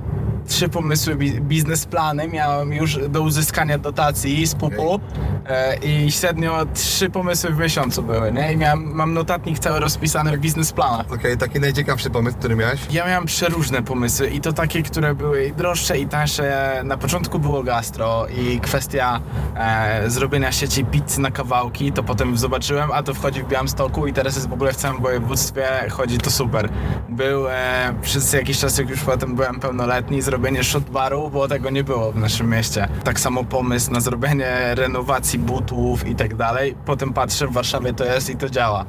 trzy 0.49 0.69
pomysły, 0.69 1.15
bi- 1.17 1.41
biznesplany 1.41 2.29
miałem 2.29 2.73
już 2.73 2.99
do 3.09 3.23
uzyskania 3.23 3.79
dotacji 3.79 4.47
z 4.47 4.55
pupu 4.55 5.01
e, 5.47 5.77
i 5.77 6.13
średnio 6.13 6.67
trzy 6.75 7.11
pomysły 7.11 7.51
w 7.51 7.59
miesiącu 7.59 8.03
były, 8.03 8.30
nie? 8.33 8.53
I 8.53 8.57
miałem, 8.57 8.95
mam 8.95 9.15
notatnik 9.15 9.59
cały 9.59 9.81
rozpisany 9.81 10.37
w 10.37 10.41
biznesplanach. 10.41 11.13
Okej, 11.13 11.37
taki 11.37 11.61
najciekawszy 11.61 12.11
pomysł, 12.11 12.37
który 12.39 12.57
miałeś? 12.57 12.81
Ja 12.91 13.07
miałem 13.07 13.27
przeróżne 13.27 13.83
pomysły 13.83 14.29
i 14.29 14.41
to 14.41 14.53
takie, 14.53 14.83
które 14.83 15.15
były 15.15 15.45
i 15.45 15.53
droższe 15.53 15.99
i 15.99 16.07
tańsze. 16.07 16.81
Na 16.85 16.97
początku 16.97 17.39
było 17.39 17.63
gastro 17.63 18.27
i 18.27 18.61
kwestia 18.61 19.21
e, 19.57 20.11
zrobienia 20.11 20.53
sieci 20.53 20.85
pizzy 20.85 21.21
na 21.21 21.31
kawałki, 21.31 21.93
to 21.93 22.03
potem 22.03 22.39
zobaczyłem, 22.39 22.91
a 22.93 23.03
to 23.03 23.15
wchodzi 23.15 23.43
w 23.43 23.49
Białymstoku 23.49 24.07
i 24.07 24.13
teraz 24.13 24.35
jest 24.35 24.49
w 24.49 24.53
ogóle 24.53 24.73
w 24.73 24.77
całym 24.77 25.03
województwie, 25.03 25.67
chodzi 25.91 26.19
to 26.19 26.31
super. 26.31 26.69
Był 27.09 27.49
e, 27.49 27.95
przez 28.03 28.33
jakiś 28.33 28.59
czas, 28.59 28.79
jak 28.79 28.91
już 28.91 29.01
potem 29.01 29.35
byłem 29.37 29.61
pełnoletni, 29.61 30.23
zrobienie 30.23 30.65
shot 30.65 30.91
baru, 30.91 31.31
bo 31.31 31.49
tego 31.49 31.71
nie 31.71 31.85
było 31.85 32.13
w 32.13 32.17
naszym 32.17 32.51
mieście. 32.51 32.89
Tak 33.05 33.21
samo 33.21 33.45
pomysł 33.45 33.93
na 33.93 34.01
zrobienie 34.01 34.75
renowacji 34.75 35.39
butów 35.39 36.09
i 36.09 36.15
tak 36.15 36.35
dalej. 36.35 36.75
Potem 36.85 37.13
patrzę, 37.13 37.47
w 37.47 37.53
Warszawie 37.53 37.93
to 37.93 38.05
jest 38.05 38.10
i 38.31 38.37
to 38.37 38.51
działa. 38.51 38.85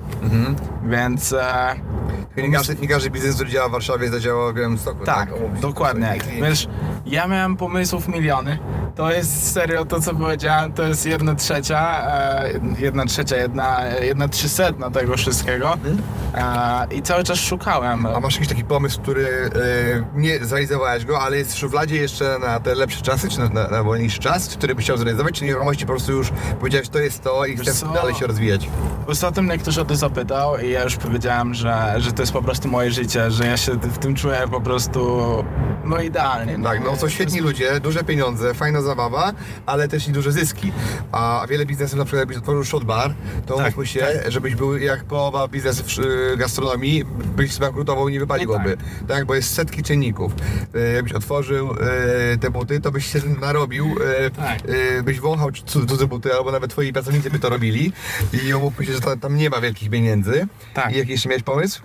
Więc... 0.84 1.36
Nie 2.38 2.52
każdy, 2.52 2.76
nie 2.76 2.88
każdy 2.88 3.10
biznes, 3.10 3.36
który 3.36 3.50
działa 3.50 3.70
w 3.70 3.72
Warszawie, 3.72 4.10
zadziała 4.10 4.52
w 4.52 4.56
Białymstoku. 4.56 5.06
tak, 5.06 5.34
Omówić 5.34 5.62
dokładnie. 5.62 6.16
Wiesz, 6.42 6.68
ja 7.06 7.28
miałem 7.28 7.58
pomysłów 7.58 8.08
miliony. 8.08 8.60
To 8.96 9.12
jest 9.12 9.52
serio 9.52 9.86
to, 9.86 10.02
co 10.02 10.16
powiedziałem, 10.16 10.74
to 10.74 10.84
jest 10.84 11.06
jedna 11.06 11.36
trzecia, 11.36 12.08
e, 12.08 12.50
jedna 12.80 13.06
trzecia, 13.06 13.38
jedna, 13.38 13.80
jedna 14.02 14.28
trzysetna 14.28 14.92
tego 14.92 15.18
wszystkiego. 15.18 15.78
E, 16.36 16.88
I 16.96 17.02
cały 17.02 17.24
czas 17.24 17.40
szukałem. 17.40 18.06
A 18.06 18.20
masz 18.20 18.34
jakiś 18.34 18.50
taki 18.50 18.64
pomysł, 18.64 19.02
który 19.02 19.28
e, 19.28 20.20
nie 20.20 20.46
zrealizowałeś 20.46 21.06
go, 21.06 21.22
ale 21.22 21.38
jest 21.38 21.54
w 21.54 21.58
szufladzie 21.58 21.96
jeszcze 21.96 22.38
na 22.40 22.60
te 22.60 22.76
lepsze 22.76 23.02
czasy, 23.02 23.30
czy 23.30 23.40
na, 23.40 23.50
na, 23.50 23.68
na 23.68 23.84
wolniejszy 23.84 24.20
czas, 24.20 24.48
który 24.58 24.76
byś 24.76 24.86
chciał 24.86 24.98
zrealizować, 24.98 25.40
czy 25.40 25.46
nieruchomości 25.46 25.86
po 25.86 25.92
prostu 25.92 26.12
już 26.12 26.32
powiedziałeś, 26.60 26.90
to 26.90 27.00
jest 27.00 27.24
to 27.24 27.46
i 27.46 27.58
chcesz 27.58 27.82
dalej 27.94 28.16
się 28.16 28.28
rozwijać? 28.28 28.70
Ostatnio 29.08 29.44
mnie 29.44 29.58
ktoś 29.58 29.78
o 29.78 29.86
to 29.86 29.96
zapytał 29.96 30.58
i 30.58 30.70
ja 30.70 30.84
już 30.84 30.96
powiedziałem, 30.96 31.54
że, 31.54 31.94
że 31.98 32.12
to 32.12 32.21
jest 32.22 32.34
po 32.34 32.42
prostu 32.42 32.68
moje 32.68 32.92
życie, 32.92 33.32
że 33.32 33.46
ja 33.46 33.58
się 33.58 33.72
w 33.74 33.98
tym 33.98 34.16
czuję 34.16 34.42
po 34.52 34.62
prostu 34.62 35.22
no 35.86 36.02
idealnie. 36.02 36.60
Tak, 36.64 36.84
no 36.86 36.96
są 36.96 37.10
świetni 37.10 37.40
ludzie, 37.40 37.80
duże 37.80 38.04
pieniądze, 38.04 38.54
fajna 38.54 38.82
zabawa, 38.82 39.34
ale 39.66 39.88
też 39.88 40.08
i 40.08 40.12
duże 40.12 40.32
zyski. 40.32 40.72
A 41.12 41.46
wiele 41.50 41.66
biznesów, 41.66 41.98
na 42.00 42.06
przykład 42.06 42.20
jakbyś 42.20 42.38
otworzył 42.38 42.64
shot 42.64 42.84
bar, 42.84 43.14
to 43.46 43.56
Tak, 43.58 43.74
się, 43.84 44.08
żebyś 44.28 44.56
był 44.56 44.78
jak 44.78 45.04
połowa 45.04 45.48
biznesów 45.48 45.86
w 45.88 46.00
y, 46.00 46.38
gastronomii, 46.38 47.06
byś 47.36 47.52
zbankrutował 47.54 48.10
i 48.10 48.12
nie 48.14 48.20
wypaliłoby. 48.20 48.78
No 49.02 49.08
tak. 49.08 49.26
bo 49.26 49.36
jest 49.36 49.54
setki 49.54 49.84
czynników. 49.84 50.32
Y, 50.76 50.94
Jakbyś 50.94 51.14
otworzył 51.14 51.72
y, 52.34 52.38
te 52.38 52.50
buty, 52.50 52.80
to 52.82 52.92
byś 52.92 53.06
się 53.14 53.20
narobił, 53.42 53.96
Tak. 54.36 54.60
byś 55.04 55.20
wąchał 55.20 55.50
cud- 55.52 55.90
cudze 55.90 56.08
buty, 56.08 56.34
albo 56.34 56.52
nawet 56.52 56.72
twoi 56.72 56.94
pracownicy 56.94 57.30
by 57.30 57.40
to 57.40 57.50
robili 57.50 57.94
i 58.48 58.54
umówmy 58.54 58.86
się, 58.86 58.94
że 58.94 59.00
tam, 59.22 59.36
nie 59.36 59.50
ma 59.50 59.62
wielkich 59.62 59.90
pieniędzy. 59.90 60.48
Tak. 60.74 60.94
I 60.96 60.98
jaki 60.98 61.12
jeszcze 61.12 61.30
miałeś 61.30 61.44
pomysł? 61.44 61.82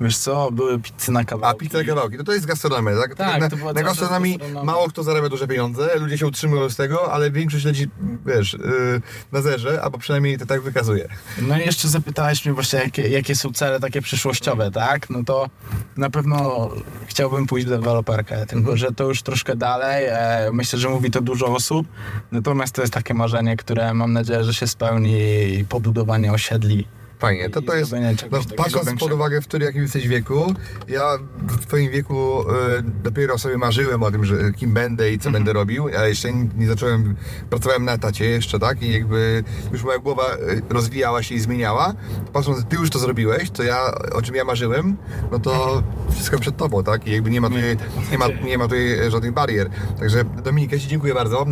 Wiesz 0.00 0.16
co, 0.18 0.50
były 0.50 0.78
pizzy 0.78 1.12
na 1.12 1.20
A 1.20 1.24
kawałki. 1.24 1.58
pizza 1.58 1.84
kawałki, 1.84 2.16
to 2.16 2.24
to 2.24 2.32
jest 2.32 2.46
gastronomia, 2.46 2.92
tak? 3.00 3.14
Tak, 3.14 3.40
na, 3.40 3.48
to 3.48 3.56
była 3.56 3.72
na 3.72 3.82
gastronomii 3.82 4.38
mało 4.64 4.88
kto 4.88 5.02
zarabia 5.02 5.28
duże 5.28 5.48
pieniądze, 5.48 5.98
ludzie 5.98 6.18
się 6.18 6.26
utrzymują 6.26 6.70
z 6.70 6.76
tego, 6.76 7.12
ale 7.12 7.30
większość 7.30 7.64
leci, 7.64 7.88
wiesz, 8.26 8.52
yy, 8.52 9.02
na 9.32 9.42
zerze, 9.42 9.82
albo 9.82 9.98
przynajmniej 9.98 10.38
to 10.38 10.46
tak 10.46 10.62
wykazuje. 10.62 11.08
No 11.42 11.58
i 11.58 11.60
jeszcze 11.60 11.88
zapytałeś 11.88 12.44
mnie 12.44 12.54
właśnie, 12.54 12.78
jakie, 12.78 13.08
jakie 13.08 13.36
są 13.36 13.52
cele 13.52 13.80
takie 13.80 14.02
przyszłościowe, 14.02 14.70
tak? 14.70 15.10
No 15.10 15.24
to 15.24 15.48
na 15.96 16.10
pewno 16.10 16.70
chciałbym 17.06 17.46
pójść 17.46 17.66
w 17.66 17.70
deweloperkę, 17.70 18.46
tylko 18.46 18.76
że 18.76 18.92
to 18.92 19.04
już 19.04 19.22
troszkę 19.22 19.56
dalej. 19.56 20.04
E, 20.08 20.50
myślę, 20.52 20.78
że 20.78 20.88
mówi 20.88 21.10
to 21.10 21.20
dużo 21.20 21.46
osób, 21.46 21.86
natomiast 22.32 22.74
to 22.74 22.80
jest 22.80 22.94
takie 22.94 23.14
marzenie, 23.14 23.56
które 23.56 23.94
mam 23.94 24.12
nadzieję, 24.12 24.44
że 24.44 24.54
się 24.54 24.66
spełni 24.66 25.20
i 25.58 25.64
pobudowanie 25.64 26.32
osiedli 26.32 26.86
Fajnie, 27.20 27.50
to 27.50 27.62
to 27.62 27.74
jest, 27.74 27.92
no, 28.30 28.38
patrząc 28.56 29.00
pod 29.00 29.12
uwagę, 29.12 29.40
w 29.40 29.46
którym 29.46 29.66
jakim 29.66 29.82
jesteś 29.82 30.08
wieku, 30.08 30.54
ja 30.88 31.18
w 31.48 31.66
twoim 31.66 31.90
wieku 31.90 32.40
e, 32.50 32.82
dopiero 33.02 33.38
sobie 33.38 33.58
marzyłem 33.58 34.02
o 34.02 34.10
tym, 34.10 34.24
że 34.24 34.36
kim 34.56 34.72
będę 34.74 35.12
i 35.12 35.18
co 35.18 35.28
Mhm. 35.28 35.32
będę 35.32 35.52
robił, 35.52 35.88
a 35.98 36.06
jeszcze 36.06 36.32
nie, 36.32 36.48
nie 36.56 36.66
zacząłem, 36.66 37.16
pracowałem 37.50 37.84
na 37.84 37.92
etacie 37.92 38.24
jeszcze, 38.24 38.58
tak, 38.58 38.82
i 38.82 38.92
jakby 38.92 39.44
już 39.72 39.82
moja 39.82 39.98
głowa 39.98 40.22
e, 40.26 40.36
rozwijała 40.74 41.22
się 41.22 41.34
i 41.34 41.40
zmieniała. 41.40 41.94
Patrząc, 42.32 42.64
ty 42.68 42.76
już 42.76 42.90
to 42.90 42.98
zrobiłeś, 42.98 43.50
to 43.50 43.62
ja, 43.62 43.94
o 44.12 44.22
czym 44.22 44.34
ja 44.34 44.44
marzyłem, 44.44 44.96
no 45.32 45.38
to 45.38 45.82
wszystko 46.12 46.38
przed 46.38 46.56
tobą, 46.56 46.84
tak, 46.84 47.06
i 47.06 47.12
jakby 47.12 47.30
nie 47.30 47.40
ma 47.40 47.48
tutaj, 47.48 47.76
nie 48.12 48.18
ma, 48.18 48.26
nie 48.44 48.58
ma 48.58 48.64
tutaj 48.64 48.92
e, 48.98 49.10
żadnych 49.10 49.32
barier. 49.32 49.70
Także 49.98 50.24
Dominik, 50.24 50.72
ja 50.72 50.78
Ci 50.78 50.88
dziękuję 50.88 51.14
bardzo, 51.14 51.46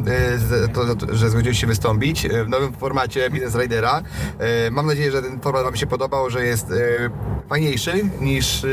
za 0.49 0.69
to, 0.69 1.17
że 1.17 1.31
zgodziłeś 1.31 1.61
się 1.61 1.67
wystąpić 1.67 2.29
w 2.45 2.49
nowym 2.49 2.73
formacie 2.73 3.31
Business 3.31 3.55
Ridera. 3.57 4.03
E, 4.39 4.71
Mam 4.71 4.87
nadzieję, 4.87 5.13
że 5.13 5.23
ten 5.23 5.41
format 5.41 5.58
Wam 5.65 5.77
się 5.77 5.87
podobał, 5.87 6.31
że 6.31 6.45
jest 6.45 6.71
e, 6.71 6.75
fajniejszy 7.49 8.11
niż 8.21 8.65
e, 8.65 8.69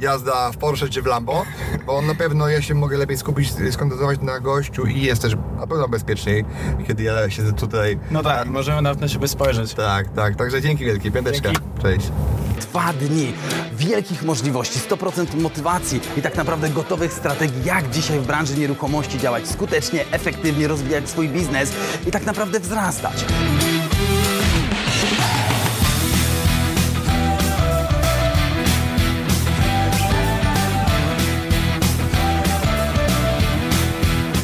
jazda 0.00 0.52
w 0.52 0.56
Porsche 0.56 0.88
czy 0.88 1.02
w 1.02 1.06
Lambo, 1.06 1.44
bo 1.86 2.02
na 2.02 2.14
pewno 2.14 2.48
ja 2.48 2.62
się 2.62 2.74
mogę 2.74 2.98
lepiej 2.98 3.18
skupić, 3.18 3.52
skoncentrować 3.70 4.20
na 4.20 4.40
gościu 4.40 4.86
i 4.86 5.00
jest 5.00 5.22
też 5.22 5.36
na 5.56 5.66
pewno 5.66 5.88
bezpieczniej, 5.88 6.44
kiedy 6.86 7.02
ja 7.02 7.30
siedzę 7.30 7.52
tutaj. 7.52 7.98
No 8.10 8.22
tak, 8.22 8.48
możemy 8.48 8.82
nawet 8.82 9.00
na 9.00 9.08
siebie 9.08 9.28
spojrzeć. 9.28 9.74
Tak, 9.74 10.08
tak, 10.08 10.36
także 10.36 10.62
dzięki 10.62 10.84
wielkie, 10.84 11.10
piąteczka. 11.10 11.48
Dzięki. 11.52 11.82
Cześć. 11.82 12.12
Dwa 12.60 12.92
dni 12.92 13.34
wielkich 13.72 14.22
możliwości, 14.22 14.78
100% 14.78 15.40
motywacji 15.40 16.00
i 16.16 16.22
tak 16.22 16.36
naprawdę 16.36 16.70
gotowych 16.70 17.12
strategii, 17.12 17.64
jak 17.64 17.90
dzisiaj 17.90 18.20
w 18.20 18.26
branży 18.26 18.58
nieruchomości 18.58 19.18
działać 19.18 19.48
skutecznie, 19.48 20.04
efektywnie, 20.10 20.68
rozwijać 20.68 21.08
swój 21.08 21.28
biznes 21.28 21.72
i 22.06 22.10
tak 22.10 22.26
naprawdę 22.26 22.60
wzrastać. 22.60 23.24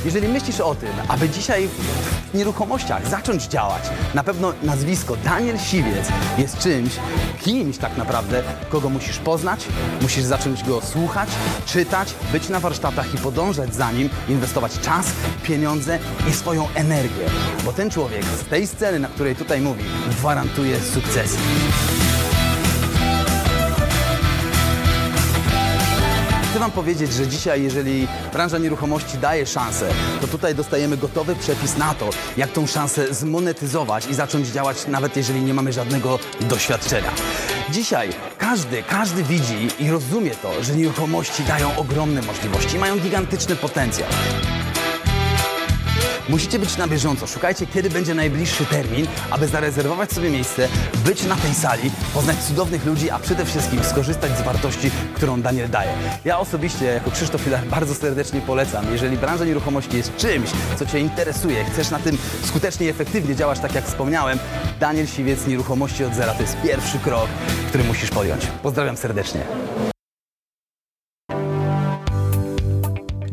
Jeżeli 0.08 0.28
myślisz 0.28 0.60
o 0.60 0.74
tym, 0.74 0.90
aby 1.08 1.28
dzisiaj 1.28 1.68
w 1.68 2.34
nieruchomościach 2.34 3.08
zacząć 3.08 3.44
działać, 3.44 3.82
na 4.14 4.24
pewno 4.24 4.52
nazwisko 4.62 5.16
Daniel 5.16 5.58
Siwiec 5.58 6.08
jest 6.38 6.58
czymś, 6.58 6.92
kimś 7.40 7.78
tak 7.78 7.96
naprawdę, 7.96 8.42
kogo 8.68 8.88
musisz 8.88 9.18
poznać, 9.18 9.66
musisz 10.02 10.24
zacząć 10.24 10.64
go 10.64 10.80
słuchać, 10.80 11.28
czytać, 11.66 12.14
być 12.32 12.48
na 12.48 12.60
warsztatach 12.60 13.14
i 13.14 13.18
podążać 13.18 13.74
za 13.74 13.92
nim, 13.92 14.10
inwestować 14.28 14.80
czas, 14.80 15.06
pieniądze 15.42 15.98
i 16.30 16.32
swoją 16.32 16.68
energię. 16.74 17.26
Bo 17.64 17.72
ten 17.72 17.90
człowiek 17.90 18.24
z 18.24 18.44
tej 18.44 18.66
sceny, 18.66 18.98
na 18.98 19.08
której 19.08 19.36
tutaj 19.36 19.60
mówi, 19.60 19.84
gwarantuje 20.10 20.80
sukcesy. 20.80 21.38
Chcę 26.58 26.64
Wam 26.64 26.72
powiedzieć, 26.72 27.12
że 27.12 27.26
dzisiaj, 27.26 27.62
jeżeli 27.62 28.08
branża 28.32 28.58
nieruchomości 28.58 29.18
daje 29.18 29.46
szansę, 29.46 29.88
to 30.20 30.26
tutaj 30.26 30.54
dostajemy 30.54 30.96
gotowy 30.96 31.36
przepis 31.36 31.76
na 31.76 31.94
to, 31.94 32.10
jak 32.36 32.52
tą 32.52 32.66
szansę 32.66 33.14
zmonetyzować 33.14 34.06
i 34.06 34.14
zacząć 34.14 34.48
działać, 34.48 34.86
nawet 34.86 35.16
jeżeli 35.16 35.40
nie 35.40 35.54
mamy 35.54 35.72
żadnego 35.72 36.18
doświadczenia. 36.40 37.10
Dzisiaj 37.70 38.08
każdy, 38.38 38.82
każdy 38.82 39.22
widzi 39.22 39.68
i 39.78 39.90
rozumie 39.90 40.30
to, 40.30 40.62
że 40.62 40.74
nieruchomości 40.74 41.42
dają 41.42 41.76
ogromne 41.76 42.22
możliwości, 42.22 42.78
mają 42.78 42.98
gigantyczny 42.98 43.56
potencjał. 43.56 44.08
Musicie 46.28 46.58
być 46.58 46.76
na 46.76 46.88
bieżąco. 46.88 47.26
Szukajcie, 47.26 47.66
kiedy 47.66 47.90
będzie 47.90 48.14
najbliższy 48.14 48.64
termin, 48.64 49.06
aby 49.30 49.48
zarezerwować 49.48 50.12
sobie 50.12 50.30
miejsce, 50.30 50.68
być 51.04 51.24
na 51.24 51.36
tej 51.36 51.54
sali, 51.54 51.90
poznać 52.14 52.36
cudownych 52.36 52.86
ludzi, 52.86 53.10
a 53.10 53.18
przede 53.18 53.44
wszystkim 53.44 53.84
skorzystać 53.84 54.38
z 54.38 54.42
wartości, 54.42 54.90
którą 55.14 55.42
Daniel 55.42 55.70
daje. 55.70 55.90
Ja 56.24 56.38
osobiście, 56.38 56.84
jako 56.84 57.10
Krzysztof 57.10 57.40
Filar, 57.40 57.64
bardzo 57.66 57.94
serdecznie 57.94 58.40
polecam. 58.40 58.92
Jeżeli 58.92 59.16
branża 59.16 59.44
nieruchomości 59.44 59.96
jest 59.96 60.16
czymś, 60.16 60.50
co 60.78 60.86
Cię 60.86 60.98
interesuje, 60.98 61.64
chcesz 61.64 61.90
na 61.90 61.98
tym 61.98 62.18
skutecznie 62.44 62.86
i 62.86 62.90
efektywnie 62.90 63.36
działać, 63.36 63.60
tak 63.60 63.74
jak 63.74 63.84
wspomniałem, 63.84 64.38
Daniel 64.80 65.06
Siwiec, 65.06 65.46
Nieruchomości 65.46 66.04
od 66.04 66.14
zera 66.14 66.34
to 66.34 66.42
jest 66.42 66.56
pierwszy 66.62 66.98
krok, 66.98 67.28
który 67.68 67.84
musisz 67.84 68.10
podjąć. 68.10 68.46
Pozdrawiam 68.62 68.96
serdecznie. 68.96 69.40